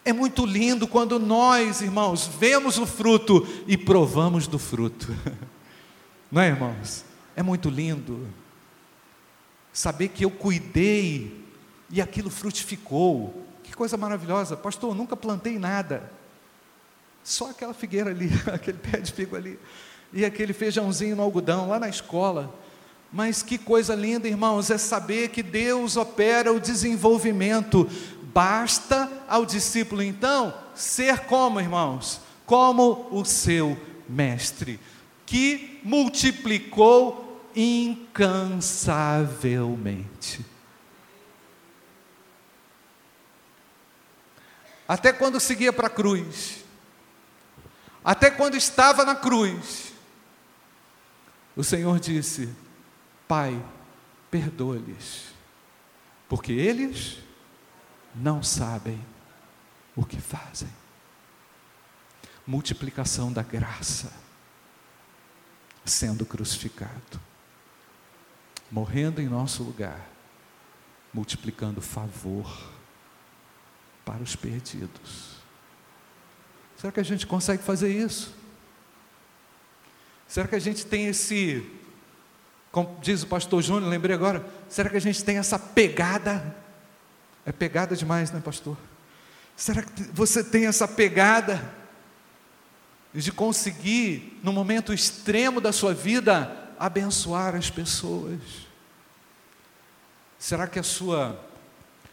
É 0.04 0.12
muito 0.12 0.44
lindo 0.44 0.88
quando 0.88 1.18
nós, 1.18 1.80
irmãos, 1.80 2.26
vemos 2.26 2.76
o 2.76 2.86
fruto 2.86 3.46
e 3.68 3.76
provamos 3.76 4.48
do 4.48 4.58
fruto. 4.58 5.14
Não 6.30 6.42
é, 6.42 6.48
irmãos? 6.48 7.04
É 7.36 7.42
muito 7.42 7.70
lindo 7.70 8.26
saber 9.72 10.08
que 10.08 10.24
eu 10.24 10.30
cuidei 10.30 11.44
e 11.88 12.00
aquilo 12.00 12.30
frutificou. 12.30 13.46
Que 13.62 13.72
coisa 13.74 13.96
maravilhosa. 13.96 14.56
Pastor, 14.56 14.90
eu 14.90 14.94
nunca 14.94 15.16
plantei 15.16 15.58
nada. 15.58 16.10
Só 17.22 17.50
aquela 17.50 17.72
figueira 17.72 18.10
ali, 18.10 18.28
aquele 18.52 18.78
pé 18.78 18.98
de 18.98 19.12
figo 19.12 19.36
ali. 19.36 19.58
E 20.12 20.24
aquele 20.24 20.52
feijãozinho 20.52 21.16
no 21.16 21.22
algodão 21.22 21.68
lá 21.68 21.78
na 21.78 21.88
escola. 21.88 22.54
Mas 23.12 23.42
que 23.42 23.58
coisa 23.58 23.94
linda, 23.94 24.26
irmãos, 24.26 24.70
é 24.70 24.78
saber 24.78 25.28
que 25.28 25.42
Deus 25.42 25.96
opera 25.96 26.52
o 26.52 26.60
desenvolvimento 26.60 27.88
Basta 28.32 29.10
ao 29.28 29.44
discípulo 29.44 30.02
então 30.02 30.54
ser 30.74 31.26
como, 31.26 31.60
irmãos? 31.60 32.22
Como 32.46 33.06
o 33.10 33.26
seu 33.26 33.78
mestre, 34.08 34.80
que 35.26 35.78
multiplicou 35.84 37.42
incansavelmente. 37.54 40.46
Até 44.88 45.12
quando 45.12 45.38
seguia 45.38 45.74
para 45.74 45.88
a 45.88 45.90
cruz, 45.90 46.64
até 48.02 48.30
quando 48.30 48.56
estava 48.56 49.04
na 49.04 49.14
cruz, 49.14 49.91
o 51.56 51.62
Senhor 51.62 51.98
disse: 52.00 52.54
Pai, 53.28 53.62
perdoa-lhes, 54.30 55.34
porque 56.28 56.52
eles 56.52 57.18
não 58.14 58.42
sabem 58.42 59.04
o 59.94 60.04
que 60.04 60.20
fazem. 60.20 60.68
Multiplicação 62.46 63.32
da 63.32 63.42
graça, 63.42 64.12
sendo 65.84 66.26
crucificado, 66.26 67.20
morrendo 68.70 69.20
em 69.20 69.28
nosso 69.28 69.62
lugar, 69.62 70.08
multiplicando 71.12 71.80
favor 71.80 72.72
para 74.04 74.22
os 74.22 74.34
perdidos. 74.34 75.36
Será 76.76 76.92
que 76.92 77.00
a 77.00 77.04
gente 77.04 77.26
consegue 77.26 77.62
fazer 77.62 77.96
isso? 77.96 78.41
Será 80.32 80.48
que 80.48 80.54
a 80.54 80.58
gente 80.58 80.86
tem 80.86 81.08
esse, 81.08 81.62
como 82.70 82.98
diz 83.02 83.22
o 83.22 83.26
pastor 83.26 83.60
Júnior, 83.60 83.90
lembrei 83.90 84.16
agora, 84.16 84.42
será 84.66 84.88
que 84.88 84.96
a 84.96 85.00
gente 85.00 85.22
tem 85.22 85.36
essa 85.36 85.58
pegada 85.58 86.56
é 87.44 87.52
pegada 87.52 87.94
demais, 87.94 88.30
né, 88.30 88.40
pastor? 88.40 88.78
Será 89.54 89.82
que 89.82 90.04
você 90.04 90.42
tem 90.42 90.64
essa 90.64 90.88
pegada 90.88 91.70
de 93.12 93.30
conseguir, 93.30 94.40
no 94.42 94.54
momento 94.54 94.94
extremo 94.94 95.60
da 95.60 95.70
sua 95.70 95.92
vida, 95.92 96.72
abençoar 96.78 97.54
as 97.54 97.68
pessoas? 97.68 98.40
Será 100.38 100.66
que 100.66 100.78
a 100.78 100.82
sua 100.82 101.38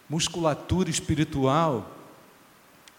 musculatura 0.10 0.89
espiritual 0.89 1.89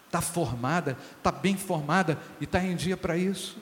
está 0.06 0.22
formada, 0.22 0.96
está 1.18 1.30
bem 1.30 1.58
formada 1.58 2.18
e 2.40 2.44
está 2.44 2.64
em 2.64 2.74
dia 2.74 2.96
para 2.96 3.18
isso? 3.18 3.58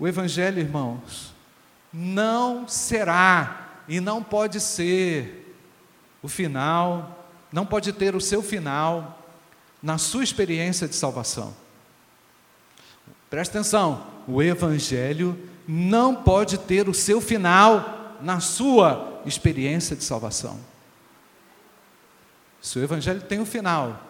O 0.00 0.08
Evangelho, 0.08 0.58
irmãos, 0.58 1.34
não 1.92 2.66
será 2.66 3.82
e 3.86 4.00
não 4.00 4.22
pode 4.22 4.58
ser 4.58 5.54
o 6.22 6.28
final, 6.28 7.28
não 7.52 7.66
pode 7.66 7.92
ter 7.92 8.16
o 8.16 8.20
seu 8.20 8.42
final 8.42 9.18
na 9.82 9.98
sua 9.98 10.24
experiência 10.24 10.88
de 10.88 10.94
salvação. 10.94 11.54
Presta 13.28 13.58
atenção, 13.58 14.06
o 14.26 14.42
Evangelho 14.42 15.38
não 15.68 16.16
pode 16.16 16.56
ter 16.56 16.88
o 16.88 16.94
seu 16.94 17.20
final 17.20 18.16
na 18.22 18.40
sua 18.40 19.20
experiência 19.26 19.94
de 19.94 20.02
salvação. 20.02 20.58
Se 22.58 22.78
o 22.78 22.82
Evangelho 22.82 23.20
tem 23.20 23.38
um 23.38 23.44
final 23.44 24.00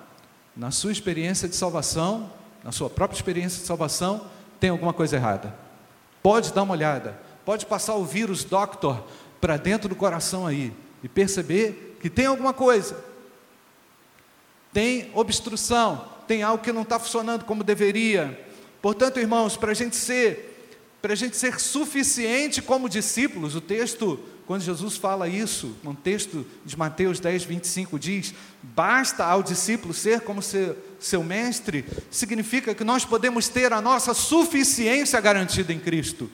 na 0.57 0.71
sua 0.71 0.93
experiência 0.93 1.49
de 1.49 1.57
salvação, 1.57 2.31
na 2.63 2.71
sua 2.71 2.89
própria 2.89 3.19
experiência 3.19 3.61
de 3.61 3.67
salvação, 3.67 4.31
tem 4.61 4.71
alguma 4.71 4.93
coisa 4.93 5.17
errada. 5.17 5.70
Pode 6.23 6.53
dar 6.53 6.63
uma 6.63 6.75
olhada, 6.75 7.19
pode 7.45 7.67
passar 7.67 7.95
o 7.95 8.05
vírus 8.05 8.45
doctor 8.45 9.05
para 9.41 9.57
dentro 9.57 9.89
do 9.89 9.97
coração 9.97 10.47
aí 10.47 10.73
e 11.03 11.09
perceber 11.09 11.97
que 12.01 12.11
tem 12.11 12.27
alguma 12.27 12.53
coisa, 12.53 13.03
tem 14.73 15.11
obstrução, 15.15 16.05
tem 16.27 16.43
algo 16.43 16.63
que 16.63 16.73
não 16.73 16.83
está 16.83 16.99
funcionando 16.99 17.45
como 17.45 17.65
deveria. 17.65 18.49
Portanto, 18.81 19.19
irmãos, 19.19 19.57
para 19.57 19.73
a 19.73 19.75
gente 19.75 19.97
ser 19.97 20.50
para 21.01 21.13
a 21.15 21.17
gente 21.17 21.37
ser 21.37 21.59
suficiente 21.59 22.61
como 22.61 22.89
discípulos, 22.89 23.55
o 23.55 23.61
texto, 23.61 24.21
quando 24.47 24.63
Jesus 24.63 24.97
fala 24.97 25.29
isso, 25.29 25.75
um 25.85 25.95
texto 25.95 26.47
de 26.65 26.77
Mateus 26.77 27.19
10, 27.19 27.45
25 27.45 27.99
diz: 27.99 28.35
basta 28.63 29.25
ao 29.25 29.43
discípulo 29.43 29.95
ser 29.95 30.21
como 30.21 30.43
seu, 30.43 30.77
seu 30.99 31.23
mestre, 31.23 31.85
significa 32.11 32.75
que 32.75 32.85
nós 32.85 33.05
podemos 33.05 33.49
ter 33.49 33.73
a 33.73 33.81
nossa 33.81 34.13
suficiência 34.13 35.21
garantida 35.21 35.73
em 35.73 35.79
Cristo. 35.79 36.31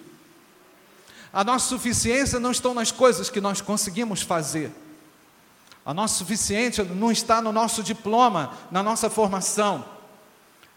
A 1.32 1.44
nossa 1.44 1.68
suficiência 1.68 2.40
não 2.40 2.50
está 2.50 2.72
nas 2.72 2.90
coisas 2.90 3.30
que 3.30 3.40
nós 3.40 3.60
conseguimos 3.60 4.22
fazer. 4.22 4.70
A 5.84 5.94
nossa 5.94 6.18
suficiência 6.18 6.82
não 6.82 7.12
está 7.12 7.40
no 7.40 7.52
nosso 7.52 7.82
diploma, 7.82 8.56
na 8.72 8.82
nossa 8.82 9.08
formação. 9.08 9.84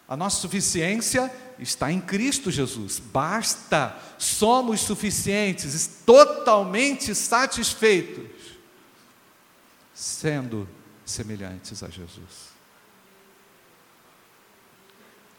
A 0.08 0.16
nossa 0.16 0.40
suficiência 0.42 1.32
está 1.60 1.92
em 1.92 2.00
Cristo 2.00 2.50
Jesus. 2.50 3.00
Basta, 3.00 3.98
somos 4.18 4.82
suficientes, 4.82 6.02
totalmente 6.06 7.14
satisfeitos, 7.14 8.58
sendo 9.94 10.68
semelhantes 11.06 11.84
a 11.84 11.90
Jesus. 11.90 12.50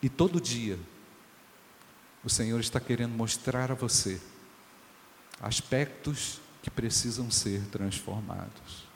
E 0.03 0.09
todo 0.09 0.41
dia, 0.41 0.79
o 2.25 2.29
Senhor 2.29 2.61
está 2.61 2.81
querendo 2.81 3.13
mostrar 3.13 3.71
a 3.71 3.75
você 3.75 4.21
aspectos 5.41 6.41
que 6.63 6.71
precisam 6.71 7.31
ser 7.31 7.63
transformados. 7.67 8.89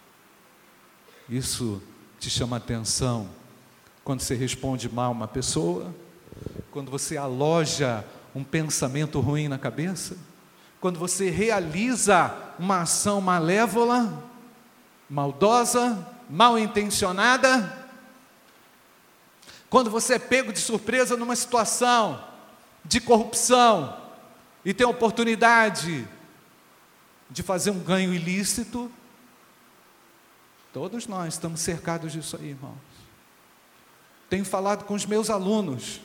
Isso 1.28 1.82
te 2.18 2.28
chama 2.28 2.58
atenção 2.58 3.30
quando 4.02 4.20
você 4.20 4.34
responde 4.34 4.88
mal 4.88 5.10
uma 5.12 5.26
pessoa, 5.26 5.94
quando 6.70 6.90
você 6.90 7.16
aloja 7.16 8.04
um 8.34 8.42
pensamento 8.42 9.20
ruim 9.20 9.46
na 9.46 9.58
cabeça? 9.58 10.16
Quando 10.80 10.98
você 10.98 11.30
realiza 11.30 12.34
uma 12.58 12.82
ação 12.82 13.20
malévola, 13.20 14.22
maldosa, 15.08 16.06
mal 16.28 16.58
intencionada? 16.58 17.86
Quando 19.70 19.90
você 19.90 20.14
é 20.14 20.18
pego 20.18 20.52
de 20.52 20.58
surpresa 20.58 21.16
numa 21.16 21.36
situação 21.36 22.22
de 22.84 23.00
corrupção 23.00 23.96
e 24.64 24.74
tem 24.74 24.86
a 24.86 24.90
oportunidade 24.90 26.06
de 27.30 27.42
fazer 27.42 27.70
um 27.70 27.78
ganho 27.80 28.12
ilícito, 28.12 28.90
todos 30.72 31.06
nós 31.06 31.34
estamos 31.34 31.60
cercados 31.60 32.12
disso 32.12 32.36
aí, 32.36 32.50
irmãos. 32.50 32.76
Tenho 34.28 34.44
falado 34.44 34.84
com 34.84 34.94
os 34.94 35.06
meus 35.06 35.30
alunos 35.30 36.00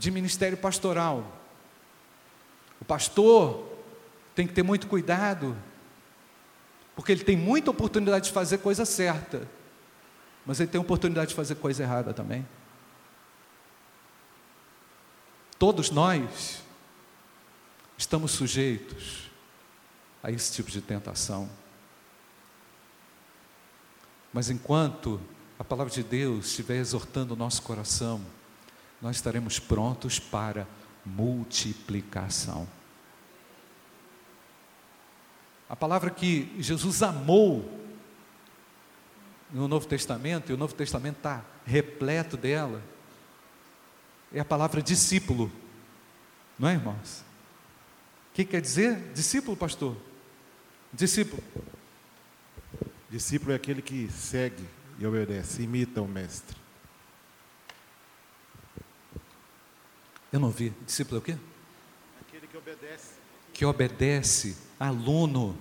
de 0.00 0.10
ministério 0.10 0.56
pastoral. 0.56 1.30
O 2.80 2.84
pastor 2.86 3.68
tem 4.34 4.46
que 4.46 4.54
ter 4.54 4.62
muito 4.62 4.86
cuidado, 4.86 5.54
porque 6.96 7.12
ele 7.12 7.22
tem 7.22 7.36
muita 7.36 7.70
oportunidade 7.70 8.24
de 8.28 8.32
fazer 8.32 8.58
coisa 8.58 8.86
certa, 8.86 9.46
mas 10.46 10.58
ele 10.58 10.70
tem 10.70 10.80
oportunidade 10.80 11.28
de 11.28 11.34
fazer 11.34 11.56
coisa 11.56 11.82
errada 11.82 12.14
também. 12.14 12.48
Todos 15.58 15.90
nós 15.90 16.62
estamos 17.98 18.30
sujeitos 18.30 19.30
a 20.22 20.30
esse 20.30 20.50
tipo 20.54 20.70
de 20.70 20.80
tentação. 20.80 21.46
Mas 24.32 24.48
enquanto 24.48 25.20
a 25.58 25.64
palavra 25.64 25.92
de 25.92 26.02
Deus 26.02 26.46
estiver 26.46 26.76
exortando 26.76 27.34
o 27.34 27.36
nosso 27.36 27.60
coração, 27.60 28.24
nós 29.00 29.16
estaremos 29.16 29.58
prontos 29.58 30.18
para 30.18 30.66
multiplicação. 31.04 32.68
A 35.68 35.76
palavra 35.76 36.10
que 36.10 36.54
Jesus 36.58 37.02
amou 37.02 37.78
no 39.52 39.66
Novo 39.66 39.86
Testamento, 39.86 40.50
e 40.50 40.54
o 40.54 40.56
Novo 40.56 40.74
Testamento 40.74 41.16
está 41.16 41.44
repleto 41.64 42.36
dela, 42.36 42.82
é 44.32 44.40
a 44.40 44.44
palavra 44.44 44.82
discípulo, 44.82 45.50
não 46.58 46.68
é, 46.68 46.74
irmãos? 46.74 47.24
O 48.30 48.34
que 48.34 48.44
quer 48.44 48.60
dizer 48.60 49.12
discípulo, 49.12 49.56
pastor? 49.56 49.96
Discípulo. 50.92 51.42
Discípulo 53.08 53.52
é 53.52 53.54
aquele 53.56 53.82
que 53.82 54.08
segue 54.10 54.64
e 54.98 55.06
obedece, 55.06 55.62
imita 55.62 56.00
o 56.00 56.06
mestre. 56.06 56.59
Eu 60.32 60.38
não 60.38 60.50
vi. 60.50 60.70
Discípulo 60.86 61.16
é 61.16 61.18
o 61.18 61.22
quê? 61.22 61.36
Aquele 62.20 62.46
que 62.46 62.56
obedece. 62.56 63.14
Que 63.52 63.64
obedece, 63.64 64.56
aluno. 64.78 65.56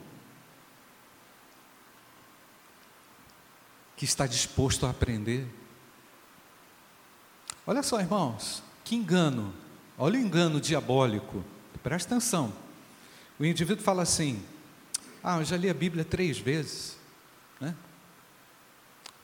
Que 3.95 4.05
está 4.05 4.27
disposto 4.27 4.85
a 4.85 4.91
aprender. 4.91 5.47
Olha 7.65 7.83
só, 7.83 7.99
irmãos, 7.99 8.63
que 8.83 8.95
engano. 8.95 9.53
Olha 9.97 10.19
o 10.19 10.21
engano 10.21 10.61
diabólico. 10.61 11.43
Presta 11.81 12.15
atenção. 12.15 12.53
O 13.39 13.45
indivíduo 13.45 13.83
fala 13.83 14.03
assim: 14.03 14.43
Ah, 15.23 15.39
eu 15.39 15.45
já 15.45 15.57
li 15.57 15.69
a 15.69 15.73
Bíblia 15.73 16.05
três 16.05 16.37
vezes. 16.37 16.97
Né? 17.59 17.75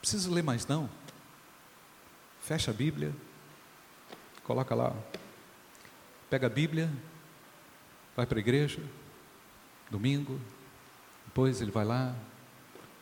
Preciso 0.00 0.32
ler 0.32 0.42
mais 0.42 0.66
não. 0.66 0.88
Fecha 2.42 2.70
a 2.70 2.74
Bíblia, 2.74 3.12
coloca 4.44 4.74
lá 4.74 4.94
pega 6.30 6.46
a 6.46 6.50
Bíblia, 6.50 6.90
vai 8.16 8.26
para 8.26 8.38
a 8.38 8.40
igreja, 8.40 8.80
domingo, 9.90 10.40
depois 11.26 11.60
ele 11.60 11.70
vai 11.70 11.84
lá, 11.84 12.14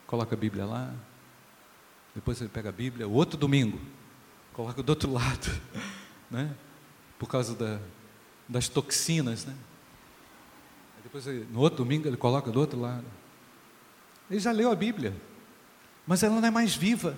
coloca 0.06 0.34
a 0.34 0.38
Bíblia 0.38 0.64
lá, 0.64 0.92
depois 2.14 2.40
ele 2.40 2.50
pega 2.50 2.68
a 2.68 2.72
Bíblia, 2.72 3.08
o 3.08 3.12
outro 3.12 3.38
domingo, 3.38 3.80
coloca 4.52 4.82
do 4.82 4.90
outro 4.90 5.10
lado, 5.12 5.50
né? 6.30 6.54
por 7.18 7.28
causa 7.28 7.54
da, 7.54 7.80
das 8.48 8.68
toxinas, 8.68 9.44
né? 9.44 9.54
Depois, 11.02 11.26
no 11.26 11.60
outro 11.60 11.84
domingo, 11.84 12.08
ele 12.08 12.16
coloca 12.16 12.50
do 12.50 12.58
outro 12.58 12.80
lado. 12.80 13.04
Ele 14.30 14.40
já 14.40 14.52
leu 14.52 14.70
a 14.70 14.74
Bíblia, 14.74 15.14
mas 16.06 16.22
ela 16.22 16.40
não 16.40 16.48
é 16.48 16.50
mais 16.50 16.74
viva, 16.74 17.16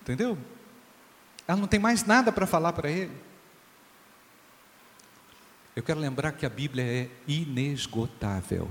entendeu? 0.00 0.38
Ela 1.46 1.58
não 1.58 1.66
tem 1.66 1.80
mais 1.80 2.04
nada 2.04 2.30
para 2.30 2.46
falar 2.46 2.72
para 2.72 2.90
ele. 2.90 3.12
Eu 5.80 5.84
quero 5.84 5.98
lembrar 5.98 6.32
que 6.32 6.44
a 6.44 6.50
Bíblia 6.50 6.84
é 6.84 7.08
inesgotável. 7.26 8.70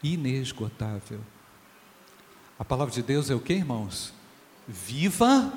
Inesgotável. 0.00 1.20
A 2.56 2.64
palavra 2.64 2.94
de 2.94 3.02
Deus 3.02 3.28
é 3.28 3.34
o 3.34 3.40
que, 3.40 3.54
irmãos? 3.54 4.14
Viva 4.68 5.52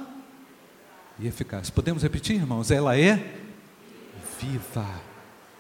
e 1.19 1.27
eficaz. 1.27 1.69
Podemos 1.69 2.01
repetir, 2.01 2.38
irmãos? 2.38 2.71
Ela 2.71 2.97
é 2.97 3.39
viva 4.39 4.89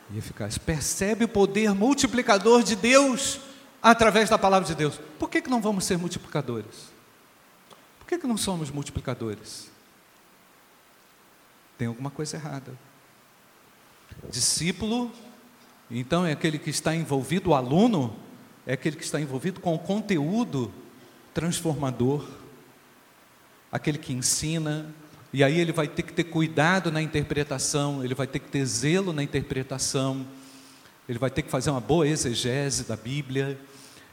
e 0.09 0.17
eficaz. 0.17 0.57
Percebe 0.57 1.25
o 1.25 1.29
poder 1.29 1.75
multiplicador 1.75 2.63
de 2.63 2.75
Deus 2.75 3.41
através 3.79 4.27
da 4.27 4.39
palavra 4.39 4.67
de 4.67 4.73
Deus. 4.73 4.99
Por 5.19 5.29
que, 5.29 5.39
que 5.39 5.51
não 5.51 5.61
vamos 5.61 5.85
ser 5.85 5.99
multiplicadores? 5.99 6.91
Por 7.99 8.07
que, 8.07 8.17
que 8.17 8.25
não 8.25 8.37
somos 8.37 8.71
multiplicadores? 8.71 9.69
Tem 11.77 11.87
alguma 11.87 12.09
coisa 12.09 12.37
errada. 12.37 12.75
Discípulo, 14.29 15.11
então, 15.93 16.25
é 16.25 16.31
aquele 16.31 16.57
que 16.57 16.69
está 16.69 16.95
envolvido, 16.95 17.49
o 17.49 17.53
aluno, 17.53 18.15
é 18.65 18.73
aquele 18.73 18.95
que 18.95 19.03
está 19.03 19.19
envolvido 19.19 19.59
com 19.59 19.75
o 19.75 19.79
conteúdo 19.79 20.71
transformador, 21.33 22.25
aquele 23.69 23.97
que 23.97 24.13
ensina, 24.13 24.93
e 25.33 25.43
aí 25.43 25.59
ele 25.59 25.73
vai 25.73 25.87
ter 25.87 26.03
que 26.03 26.13
ter 26.13 26.25
cuidado 26.25 26.91
na 26.91 27.01
interpretação, 27.01 28.03
ele 28.03 28.15
vai 28.15 28.27
ter 28.27 28.39
que 28.39 28.49
ter 28.49 28.65
zelo 28.65 29.11
na 29.11 29.21
interpretação, 29.21 30.25
ele 31.09 31.19
vai 31.19 31.29
ter 31.29 31.41
que 31.41 31.49
fazer 31.49 31.71
uma 31.71 31.81
boa 31.81 32.07
exegese 32.07 32.85
da 32.85 32.95
Bíblia, 32.95 33.59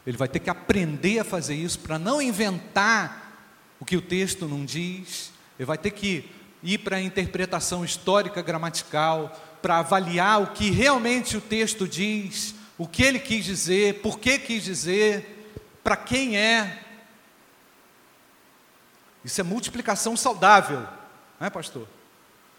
ele 0.04 0.16
vai 0.16 0.26
ter 0.26 0.40
que 0.40 0.50
aprender 0.50 1.20
a 1.20 1.24
fazer 1.24 1.54
isso 1.54 1.78
para 1.78 1.98
não 1.98 2.20
inventar 2.20 3.44
o 3.78 3.84
que 3.84 3.96
o 3.96 4.02
texto 4.02 4.48
não 4.48 4.64
diz, 4.64 5.32
ele 5.58 5.66
vai 5.66 5.78
ter 5.78 5.92
que 5.92 6.28
ir 6.62 6.78
para 6.78 6.96
a 6.96 7.02
interpretação 7.02 7.84
histórica 7.84 8.42
gramatical, 8.42 9.32
para 9.60 9.78
avaliar 9.78 10.42
o 10.42 10.48
que 10.48 10.70
realmente 10.70 11.36
o 11.36 11.40
texto 11.40 11.86
diz, 11.86 12.54
o 12.76 12.86
que 12.86 13.02
ele 13.02 13.18
quis 13.18 13.44
dizer, 13.44 14.00
por 14.00 14.18
que 14.18 14.38
quis 14.38 14.64
dizer, 14.64 15.50
para 15.82 15.96
quem 15.96 16.36
é. 16.36 16.84
Isso 19.24 19.40
é 19.40 19.44
multiplicação 19.44 20.16
saudável, 20.16 20.86
não 21.40 21.46
é, 21.46 21.50
pastor? 21.50 21.88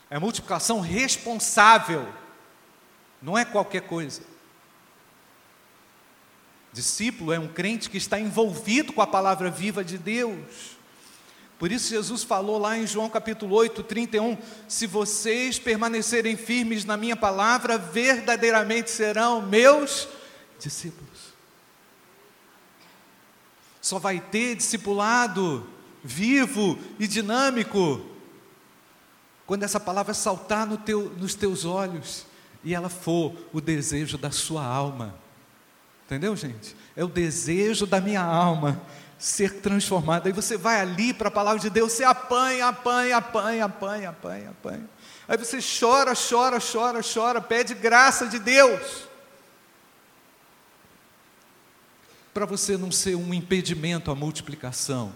É 0.10 0.20
multiplicação 0.20 0.80
responsável, 0.80 2.08
não 3.22 3.38
é 3.38 3.46
qualquer 3.46 3.82
coisa. 3.82 4.22
Discípulo 6.72 7.34
é 7.34 7.40
um 7.40 7.48
crente 7.48 7.90
que 7.90 7.98
está 7.98 8.20
envolvido 8.20 8.94
com 8.94 9.02
a 9.02 9.08
palavra 9.08 9.50
viva 9.50 9.84
de 9.84 9.98
Deus. 9.98 10.78
Por 11.60 11.74
isso 11.74 11.90
Jesus 11.90 12.24
falou 12.24 12.58
lá 12.58 12.78
em 12.78 12.88
João 12.88 13.10
capítulo 13.10 13.54
8, 13.54 13.84
31, 13.84 14.38
se 14.66 14.88
vocês 14.88 15.60
permanecerem 15.60 16.38
firmes 16.38 16.86
na 16.86 16.96
minha 16.96 17.18
palavra, 17.18 17.78
verdadeiramente 17.78 18.90
serão 18.90 19.42
meus 19.42 20.08
discípulos. 20.58 21.34
Só 23.82 24.00
vai 24.00 24.22
ter 24.22 24.56
discipulado 24.56 25.68
vivo 26.02 26.80
e 26.98 27.06
dinâmico 27.06 28.06
quando 29.46 29.64
essa 29.64 29.82
palavra 29.82 30.14
saltar 30.14 30.66
no 30.66 30.78
teu, 30.78 31.10
nos 31.18 31.36
teus 31.36 31.66
olhos 31.66 32.26
e 32.64 32.74
ela 32.74 32.88
for 32.88 33.36
o 33.52 33.60
desejo 33.60 34.18
da 34.18 34.32
sua 34.32 34.64
alma. 34.64 35.14
Entendeu, 36.06 36.38
gente? 36.38 36.74
É 36.96 37.04
o 37.04 37.10
desejo 37.10 37.86
da 37.86 38.00
minha 38.00 38.22
alma 38.22 38.82
ser 39.20 39.60
transformado. 39.60 40.28
Aí 40.28 40.32
você 40.32 40.58
vai 40.58 40.80
ali 40.80 41.14
para 41.14 41.28
a 41.28 41.32
palavra 41.32 41.60
de 41.60 41.70
Deus, 41.70 41.92
você 41.92 42.06
apanha, 42.06 42.70
apanha, 42.70 43.18
apanha, 43.18 43.66
apanha, 43.66 44.10
apanha, 44.10 44.50
apanha. 44.50 44.90
Aí 45.28 45.38
você 45.38 45.60
chora, 45.60 46.14
chora, 46.16 46.58
chora, 46.60 47.02
chora, 47.04 47.42
pede 47.42 47.76
graça 47.76 48.26
de 48.28 48.40
Deus. 48.40 49.04
Para 52.34 52.46
você 52.46 52.78
não 52.78 52.92
ser 52.92 53.16
um 53.16 53.34
impedimento 53.34 54.10
à 54.10 54.16
multiplicação. 54.16 55.14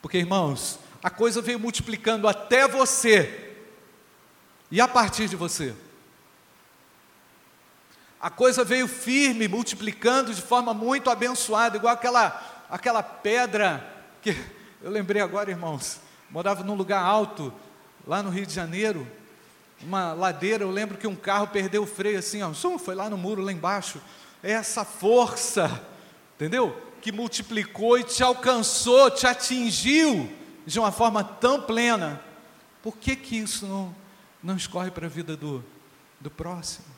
Porque, 0.00 0.16
irmãos, 0.16 0.78
a 1.02 1.10
coisa 1.10 1.42
veio 1.42 1.60
multiplicando 1.60 2.26
até 2.26 2.66
você 2.66 3.54
e 4.70 4.80
a 4.80 4.88
partir 4.88 5.28
de 5.28 5.36
você. 5.36 5.74
A 8.22 8.30
coisa 8.30 8.62
veio 8.62 8.86
firme, 8.86 9.48
multiplicando 9.48 10.32
de 10.32 10.40
forma 10.40 10.72
muito 10.72 11.10
abençoada, 11.10 11.76
igual 11.76 11.92
aquela, 11.92 12.64
aquela 12.70 13.02
pedra 13.02 13.84
que 14.22 14.30
eu 14.80 14.92
lembrei 14.92 15.20
agora, 15.20 15.50
irmãos, 15.50 15.98
morava 16.30 16.62
num 16.62 16.76
lugar 16.76 17.02
alto, 17.02 17.52
lá 18.06 18.22
no 18.22 18.30
Rio 18.30 18.46
de 18.46 18.54
Janeiro, 18.54 19.04
uma 19.80 20.12
ladeira, 20.12 20.62
eu 20.62 20.70
lembro 20.70 20.96
que 20.96 21.08
um 21.08 21.16
carro 21.16 21.48
perdeu 21.48 21.82
o 21.82 21.86
freio 21.86 22.20
assim, 22.20 22.40
ó, 22.42 22.52
foi 22.78 22.94
lá 22.94 23.10
no 23.10 23.18
muro 23.18 23.42
lá 23.42 23.50
embaixo. 23.50 24.00
É 24.40 24.52
essa 24.52 24.84
força, 24.84 25.84
entendeu? 26.36 26.80
Que 27.00 27.10
multiplicou 27.10 27.98
e 27.98 28.04
te 28.04 28.22
alcançou, 28.22 29.10
te 29.10 29.26
atingiu 29.26 30.30
de 30.64 30.78
uma 30.78 30.92
forma 30.92 31.24
tão 31.24 31.60
plena. 31.60 32.20
Por 32.84 32.96
que 32.96 33.16
que 33.16 33.36
isso 33.36 33.66
não, 33.66 33.92
não 34.40 34.56
escorre 34.56 34.92
para 34.92 35.06
a 35.06 35.10
vida 35.10 35.36
do, 35.36 35.64
do 36.20 36.30
próximo? 36.30 36.91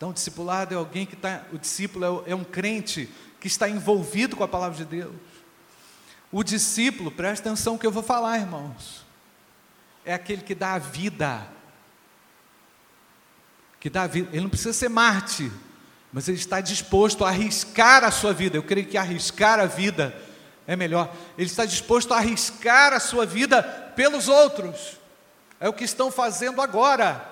Então, 0.00 0.08
o 0.08 0.14
discipulado 0.14 0.72
é 0.72 0.78
alguém 0.78 1.04
que 1.04 1.12
está, 1.12 1.42
o 1.52 1.58
discípulo 1.58 2.24
é, 2.26 2.30
é 2.30 2.34
um 2.34 2.42
crente 2.42 3.06
que 3.38 3.46
está 3.46 3.68
envolvido 3.68 4.34
com 4.34 4.42
a 4.42 4.48
palavra 4.48 4.78
de 4.78 4.86
Deus. 4.86 5.12
O 6.32 6.42
discípulo, 6.42 7.10
presta 7.10 7.50
atenção 7.50 7.76
que 7.76 7.86
eu 7.86 7.92
vou 7.92 8.02
falar, 8.02 8.38
irmãos, 8.38 9.04
é 10.02 10.14
aquele 10.14 10.40
que 10.40 10.54
dá 10.54 10.72
a 10.72 10.78
vida. 10.78 11.46
Que 13.78 13.90
dá 13.90 14.04
a 14.04 14.06
vida. 14.06 14.30
Ele 14.32 14.40
não 14.40 14.48
precisa 14.48 14.72
ser 14.72 14.88
Marte, 14.88 15.52
mas 16.10 16.28
ele 16.28 16.38
está 16.38 16.62
disposto 16.62 17.22
a 17.22 17.28
arriscar 17.28 18.02
a 18.02 18.10
sua 18.10 18.32
vida. 18.32 18.56
Eu 18.56 18.62
creio 18.62 18.86
que 18.86 18.96
arriscar 18.96 19.60
a 19.60 19.66
vida 19.66 20.18
é 20.66 20.74
melhor. 20.76 21.14
Ele 21.36 21.46
está 21.46 21.66
disposto 21.66 22.14
a 22.14 22.16
arriscar 22.16 22.94
a 22.94 23.00
sua 23.00 23.26
vida 23.26 23.62
pelos 23.94 24.28
outros. 24.28 24.96
É 25.60 25.68
o 25.68 25.74
que 25.74 25.84
estão 25.84 26.10
fazendo 26.10 26.62
agora. 26.62 27.29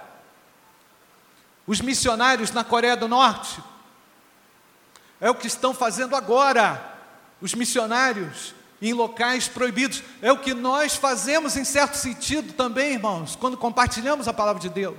Os 1.69 1.83
missionários 1.83 2.51
na 2.51 2.65
Coreia 2.65 2.97
do 2.97 3.07
Norte. 3.07 3.63
É 5.21 5.29
o 5.29 5.35
que 5.35 5.47
estão 5.47 5.75
fazendo 5.75 6.17
agora. 6.17 6.97
Os 7.43 7.55
missionários 7.55 8.55
em 8.81 8.95
locais 8.95 9.49
proibidos. 9.49 10.03
É 10.23 10.33
o 10.33 10.39
que 10.39 10.55
nós 10.55 10.97
fazemos 10.97 11.59
em 11.59 11.65
certo 11.65 11.99
sentido 11.99 12.55
também, 12.55 12.95
irmãos, 12.95 13.37
quando 13.37 13.59
compartilhamos 13.59 14.27
a 14.27 14.33
palavra 14.33 14.63
de 14.63 14.71
Deus. 14.71 14.97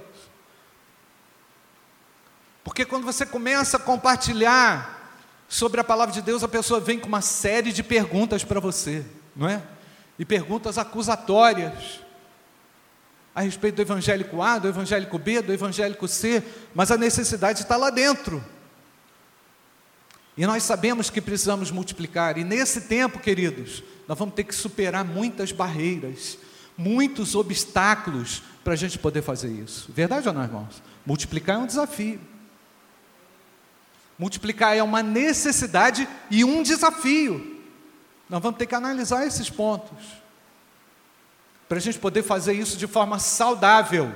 Porque 2.63 2.85
quando 2.85 3.03
você 3.03 3.25
começa 3.25 3.77
a 3.77 3.79
compartilhar 3.79 5.17
sobre 5.47 5.81
a 5.81 5.83
palavra 5.83 6.13
de 6.13 6.21
Deus, 6.21 6.43
a 6.43 6.47
pessoa 6.47 6.79
vem 6.79 6.99
com 6.99 7.07
uma 7.07 7.21
série 7.21 7.71
de 7.71 7.81
perguntas 7.81 8.43
para 8.43 8.59
você, 8.59 9.03
não 9.35 9.49
é? 9.49 9.63
E 10.19 10.23
perguntas 10.23 10.77
acusatórias 10.77 12.01
a 13.33 13.41
respeito 13.41 13.75
do 13.75 13.81
evangélico 13.81 14.41
A, 14.41 14.57
do 14.57 14.67
evangélico 14.67 15.17
B, 15.17 15.41
do 15.41 15.53
evangélico 15.53 16.07
C, 16.07 16.43
mas 16.73 16.91
a 16.91 16.97
necessidade 16.97 17.61
está 17.61 17.77
lá 17.77 17.89
dentro. 17.89 18.43
E 20.35 20.45
nós 20.45 20.63
sabemos 20.63 21.09
que 21.09 21.21
precisamos 21.21 21.69
multiplicar, 21.69 22.37
e 22.37 22.43
nesse 22.43 22.81
tempo, 22.81 23.19
queridos, 23.19 23.83
nós 24.07 24.17
vamos 24.17 24.35
ter 24.35 24.43
que 24.45 24.55
superar 24.55 25.03
muitas 25.03 25.51
barreiras, 25.51 26.37
muitos 26.77 27.35
obstáculos 27.35 28.41
para 28.63 28.73
a 28.73 28.75
gente 28.75 28.97
poder 28.97 29.21
fazer 29.21 29.49
isso. 29.49 29.91
Verdade 29.91 30.27
ou 30.27 30.33
não, 30.33 30.43
irmãos? 30.43 30.81
Multiplicar 31.05 31.57
é 31.57 31.59
um 31.59 31.65
desafio. 31.65 32.19
Multiplicar 34.17 34.75
é 34.75 34.83
uma 34.83 35.03
necessidade 35.03 36.07
e 36.31 36.43
um 36.43 36.63
desafio. 36.63 37.61
Nós 38.29 38.41
vamos 38.41 38.57
ter 38.57 38.65
que 38.65 38.75
analisar 38.75 39.25
esses 39.25 39.49
pontos. 39.49 39.97
Para 41.69 41.77
a 41.77 41.81
gente 41.81 41.99
poder 41.99 42.23
fazer 42.23 42.53
isso 42.53 42.75
de 42.75 42.87
forma 42.87 43.19
saudável, 43.19 44.13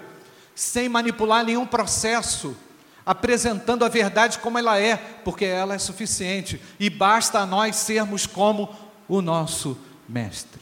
sem 0.55 0.89
manipular 0.89 1.45
nenhum 1.45 1.65
processo 1.65 2.57
apresentando 3.05 3.83
a 3.83 3.89
verdade 3.89 4.39
como 4.39 4.57
ela 4.57 4.79
é, 4.79 4.95
porque 4.95 5.45
ela 5.45 5.75
é 5.75 5.77
suficiente 5.77 6.59
e 6.79 6.89
basta 6.89 7.39
a 7.39 7.45
nós 7.45 7.75
sermos 7.75 8.25
como 8.25 8.73
o 9.07 9.21
nosso 9.21 9.77
Mestre. 10.07 10.61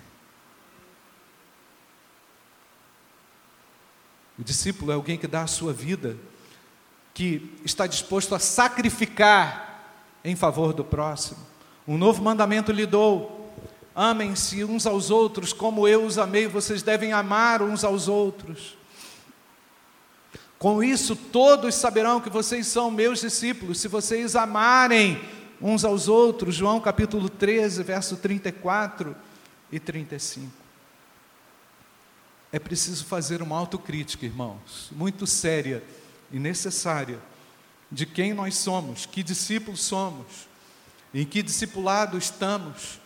O 4.38 4.44
discípulo 4.44 4.92
é 4.92 4.96
alguém 4.96 5.18
que 5.18 5.28
dá 5.28 5.44
a 5.44 5.48
sua 5.48 5.74
vida, 5.74 6.18
que 7.14 7.56
está 7.64 7.88
disposto 7.88 8.36
a 8.36 8.40
sacrificar 8.40 9.96
em 10.24 10.36
favor 10.36 10.74
do 10.74 10.84
próximo. 10.84 11.40
Um 11.88 11.98
novo 11.98 12.24
mandamento 12.24 12.72
lhe 12.72 12.86
dou: 12.86 13.41
amem-se 13.96 14.64
uns 14.64 14.86
aos 14.86 15.10
outros 15.10 15.54
como 15.54 15.88
eu 15.88 16.06
os 16.06 16.18
amei, 16.18 16.48
vocês 16.48 16.82
devem 16.82 17.14
amar 17.14 17.62
uns 17.62 17.84
aos 17.84 18.08
outros. 18.08 18.78
Com 20.58 20.84
isso, 20.84 21.16
todos 21.16 21.74
saberão 21.74 22.22
que 22.22 22.30
vocês 22.30 22.68
são 22.68 22.92
meus 22.92 23.22
discípulos, 23.22 23.80
se 23.80 23.88
vocês 23.88 24.36
amarem 24.36 25.20
uns 25.60 25.84
aos 25.84 26.08
outros. 26.08 26.56
João 26.56 26.80
capítulo 26.80 27.30
13, 27.30 27.84
verso 27.84 28.16
34 28.18 29.16
e 29.72 29.80
35. 29.80 30.52
É 32.52 32.60
preciso 32.60 33.06
fazer 33.06 33.42
uma 33.42 33.58
autocrítica, 33.58 34.26
irmãos, 34.26 34.92
muito 34.92 35.26
séria 35.26 35.84
e 36.32 36.38
necessária, 36.38 37.20
de 37.92 38.06
quem 38.06 38.34
nós 38.34 38.56
somos, 38.58 39.06
que 39.06 39.24
discípulos 39.24 39.82
somos, 39.82 40.48
em 41.14 41.26
que 41.26 41.42
discipulado 41.42 42.18
estamos, 42.18 43.00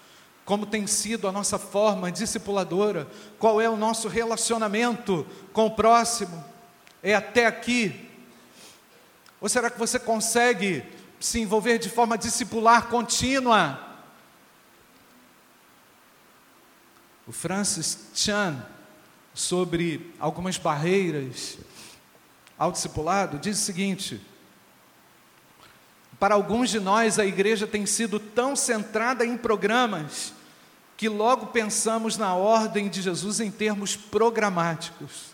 como 0.45 0.67
tem 0.67 0.85
sido 0.85 1.27
a 1.27 1.31
nossa 1.31 1.57
forma 1.57 2.11
discipuladora, 2.11 3.09
qual 3.39 3.59
é 3.59 3.67
o 3.67 3.75
nosso 3.75 4.07
relacionamento 4.07 5.25
com 5.51 5.65
o 5.65 5.71
próximo 5.71 6.43
é 7.05 7.13
até 7.13 7.45
aqui? 7.45 8.09
Ou 9.39 9.47
será 9.47 9.69
que 9.69 9.77
você 9.77 9.99
consegue 9.99 10.83
se 11.19 11.39
envolver 11.39 11.77
de 11.77 11.89
forma 11.89 12.17
discipular 12.17 12.87
contínua? 12.87 13.79
O 17.27 17.31
Francis 17.31 18.07
Chan, 18.13 18.63
sobre 19.35 20.13
algumas 20.19 20.57
barreiras 20.57 21.59
ao 22.57 22.71
discipulado, 22.71 23.37
diz 23.37 23.59
o 23.59 23.63
seguinte: 23.63 24.19
para 26.19 26.35
alguns 26.35 26.69
de 26.69 26.79
nós, 26.79 27.19
a 27.19 27.25
igreja 27.25 27.67
tem 27.67 27.85
sido 27.85 28.19
tão 28.19 28.55
centrada 28.55 29.25
em 29.25 29.37
programas 29.37 30.33
que 30.97 31.09
logo 31.09 31.47
pensamos 31.47 32.17
na 32.17 32.33
ordem 32.35 32.87
de 32.87 33.01
Jesus 33.01 33.39
em 33.39 33.51
termos 33.51 33.95
programáticos, 33.95 35.33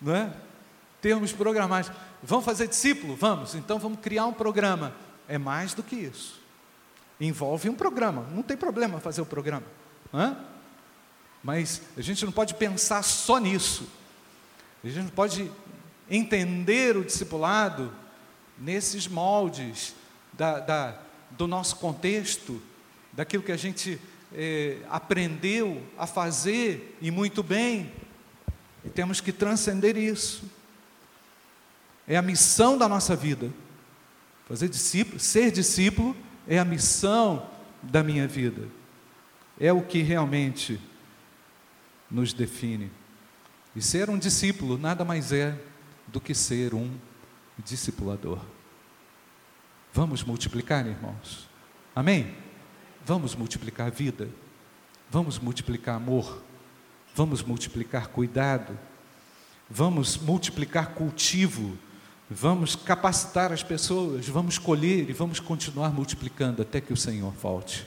não 0.00 0.14
é? 0.14 0.32
termos 1.00 1.32
programáticos. 1.32 2.00
Vamos 2.22 2.46
fazer 2.46 2.66
discípulo? 2.66 3.14
Vamos. 3.14 3.54
Então 3.54 3.78
vamos 3.78 4.00
criar 4.00 4.24
um 4.24 4.32
programa. 4.32 4.94
É 5.28 5.36
mais 5.36 5.74
do 5.74 5.82
que 5.82 5.94
isso. 5.94 6.40
Envolve 7.20 7.68
um 7.68 7.74
programa. 7.74 8.26
Não 8.32 8.42
tem 8.42 8.56
problema 8.56 8.98
fazer 8.98 9.20
o 9.20 9.26
programa. 9.26 9.66
Hã? 10.12 10.36
Mas 11.42 11.82
a 11.96 12.00
gente 12.00 12.24
não 12.24 12.32
pode 12.32 12.54
pensar 12.54 13.02
só 13.02 13.38
nisso. 13.38 13.86
A 14.82 14.88
gente 14.88 15.02
não 15.04 15.10
pode 15.10 15.50
entender 16.10 16.96
o 16.96 17.04
discipulado 17.04 17.92
nesses 18.58 19.08
moldes 19.08 19.94
da, 20.32 20.60
da, 20.60 20.98
do 21.30 21.46
nosso 21.46 21.76
contexto, 21.76 22.60
daquilo 23.12 23.42
que 23.42 23.52
a 23.52 23.56
gente 23.56 24.00
é, 24.32 24.78
aprendeu 24.90 25.82
a 25.96 26.06
fazer 26.06 26.96
e 27.00 27.10
muito 27.10 27.42
bem. 27.42 27.92
E 28.84 28.90
temos 28.90 29.20
que 29.20 29.32
transcender 29.32 29.96
isso. 29.96 30.44
É 32.06 32.16
a 32.16 32.22
missão 32.22 32.76
da 32.76 32.88
nossa 32.88 33.16
vida. 33.16 33.50
Fazer 34.46 34.68
discípulo, 34.68 35.18
ser 35.18 35.50
discípulo 35.50 36.14
é 36.46 36.58
a 36.58 36.64
missão 36.64 37.48
da 37.82 38.02
minha 38.02 38.28
vida. 38.28 38.68
É 39.58 39.72
o 39.72 39.82
que 39.82 40.02
realmente 40.02 40.80
nos 42.10 42.32
define. 42.32 42.90
E 43.74 43.80
ser 43.80 44.10
um 44.10 44.18
discípulo 44.18 44.76
nada 44.76 45.04
mais 45.04 45.32
é 45.32 45.58
do 46.06 46.20
que 46.20 46.34
ser 46.34 46.74
um 46.74 46.90
discipulador. 47.62 48.40
Vamos 49.92 50.24
multiplicar, 50.24 50.86
irmãos. 50.86 51.48
Amém? 51.94 52.34
Vamos 53.04 53.34
multiplicar 53.34 53.90
vida. 53.90 54.28
Vamos 55.10 55.38
multiplicar 55.38 55.96
amor. 55.96 56.42
Vamos 57.14 57.42
multiplicar 57.42 58.08
cuidado. 58.08 58.78
Vamos 59.70 60.16
multiplicar 60.16 60.94
cultivo 60.94 61.78
Vamos 62.30 62.74
capacitar 62.74 63.52
as 63.52 63.62
pessoas, 63.62 64.26
vamos 64.26 64.56
colher 64.56 65.10
e 65.10 65.12
vamos 65.12 65.40
continuar 65.40 65.92
multiplicando 65.92 66.62
até 66.62 66.80
que 66.80 66.92
o 66.92 66.96
Senhor 66.96 67.30
volte. 67.32 67.86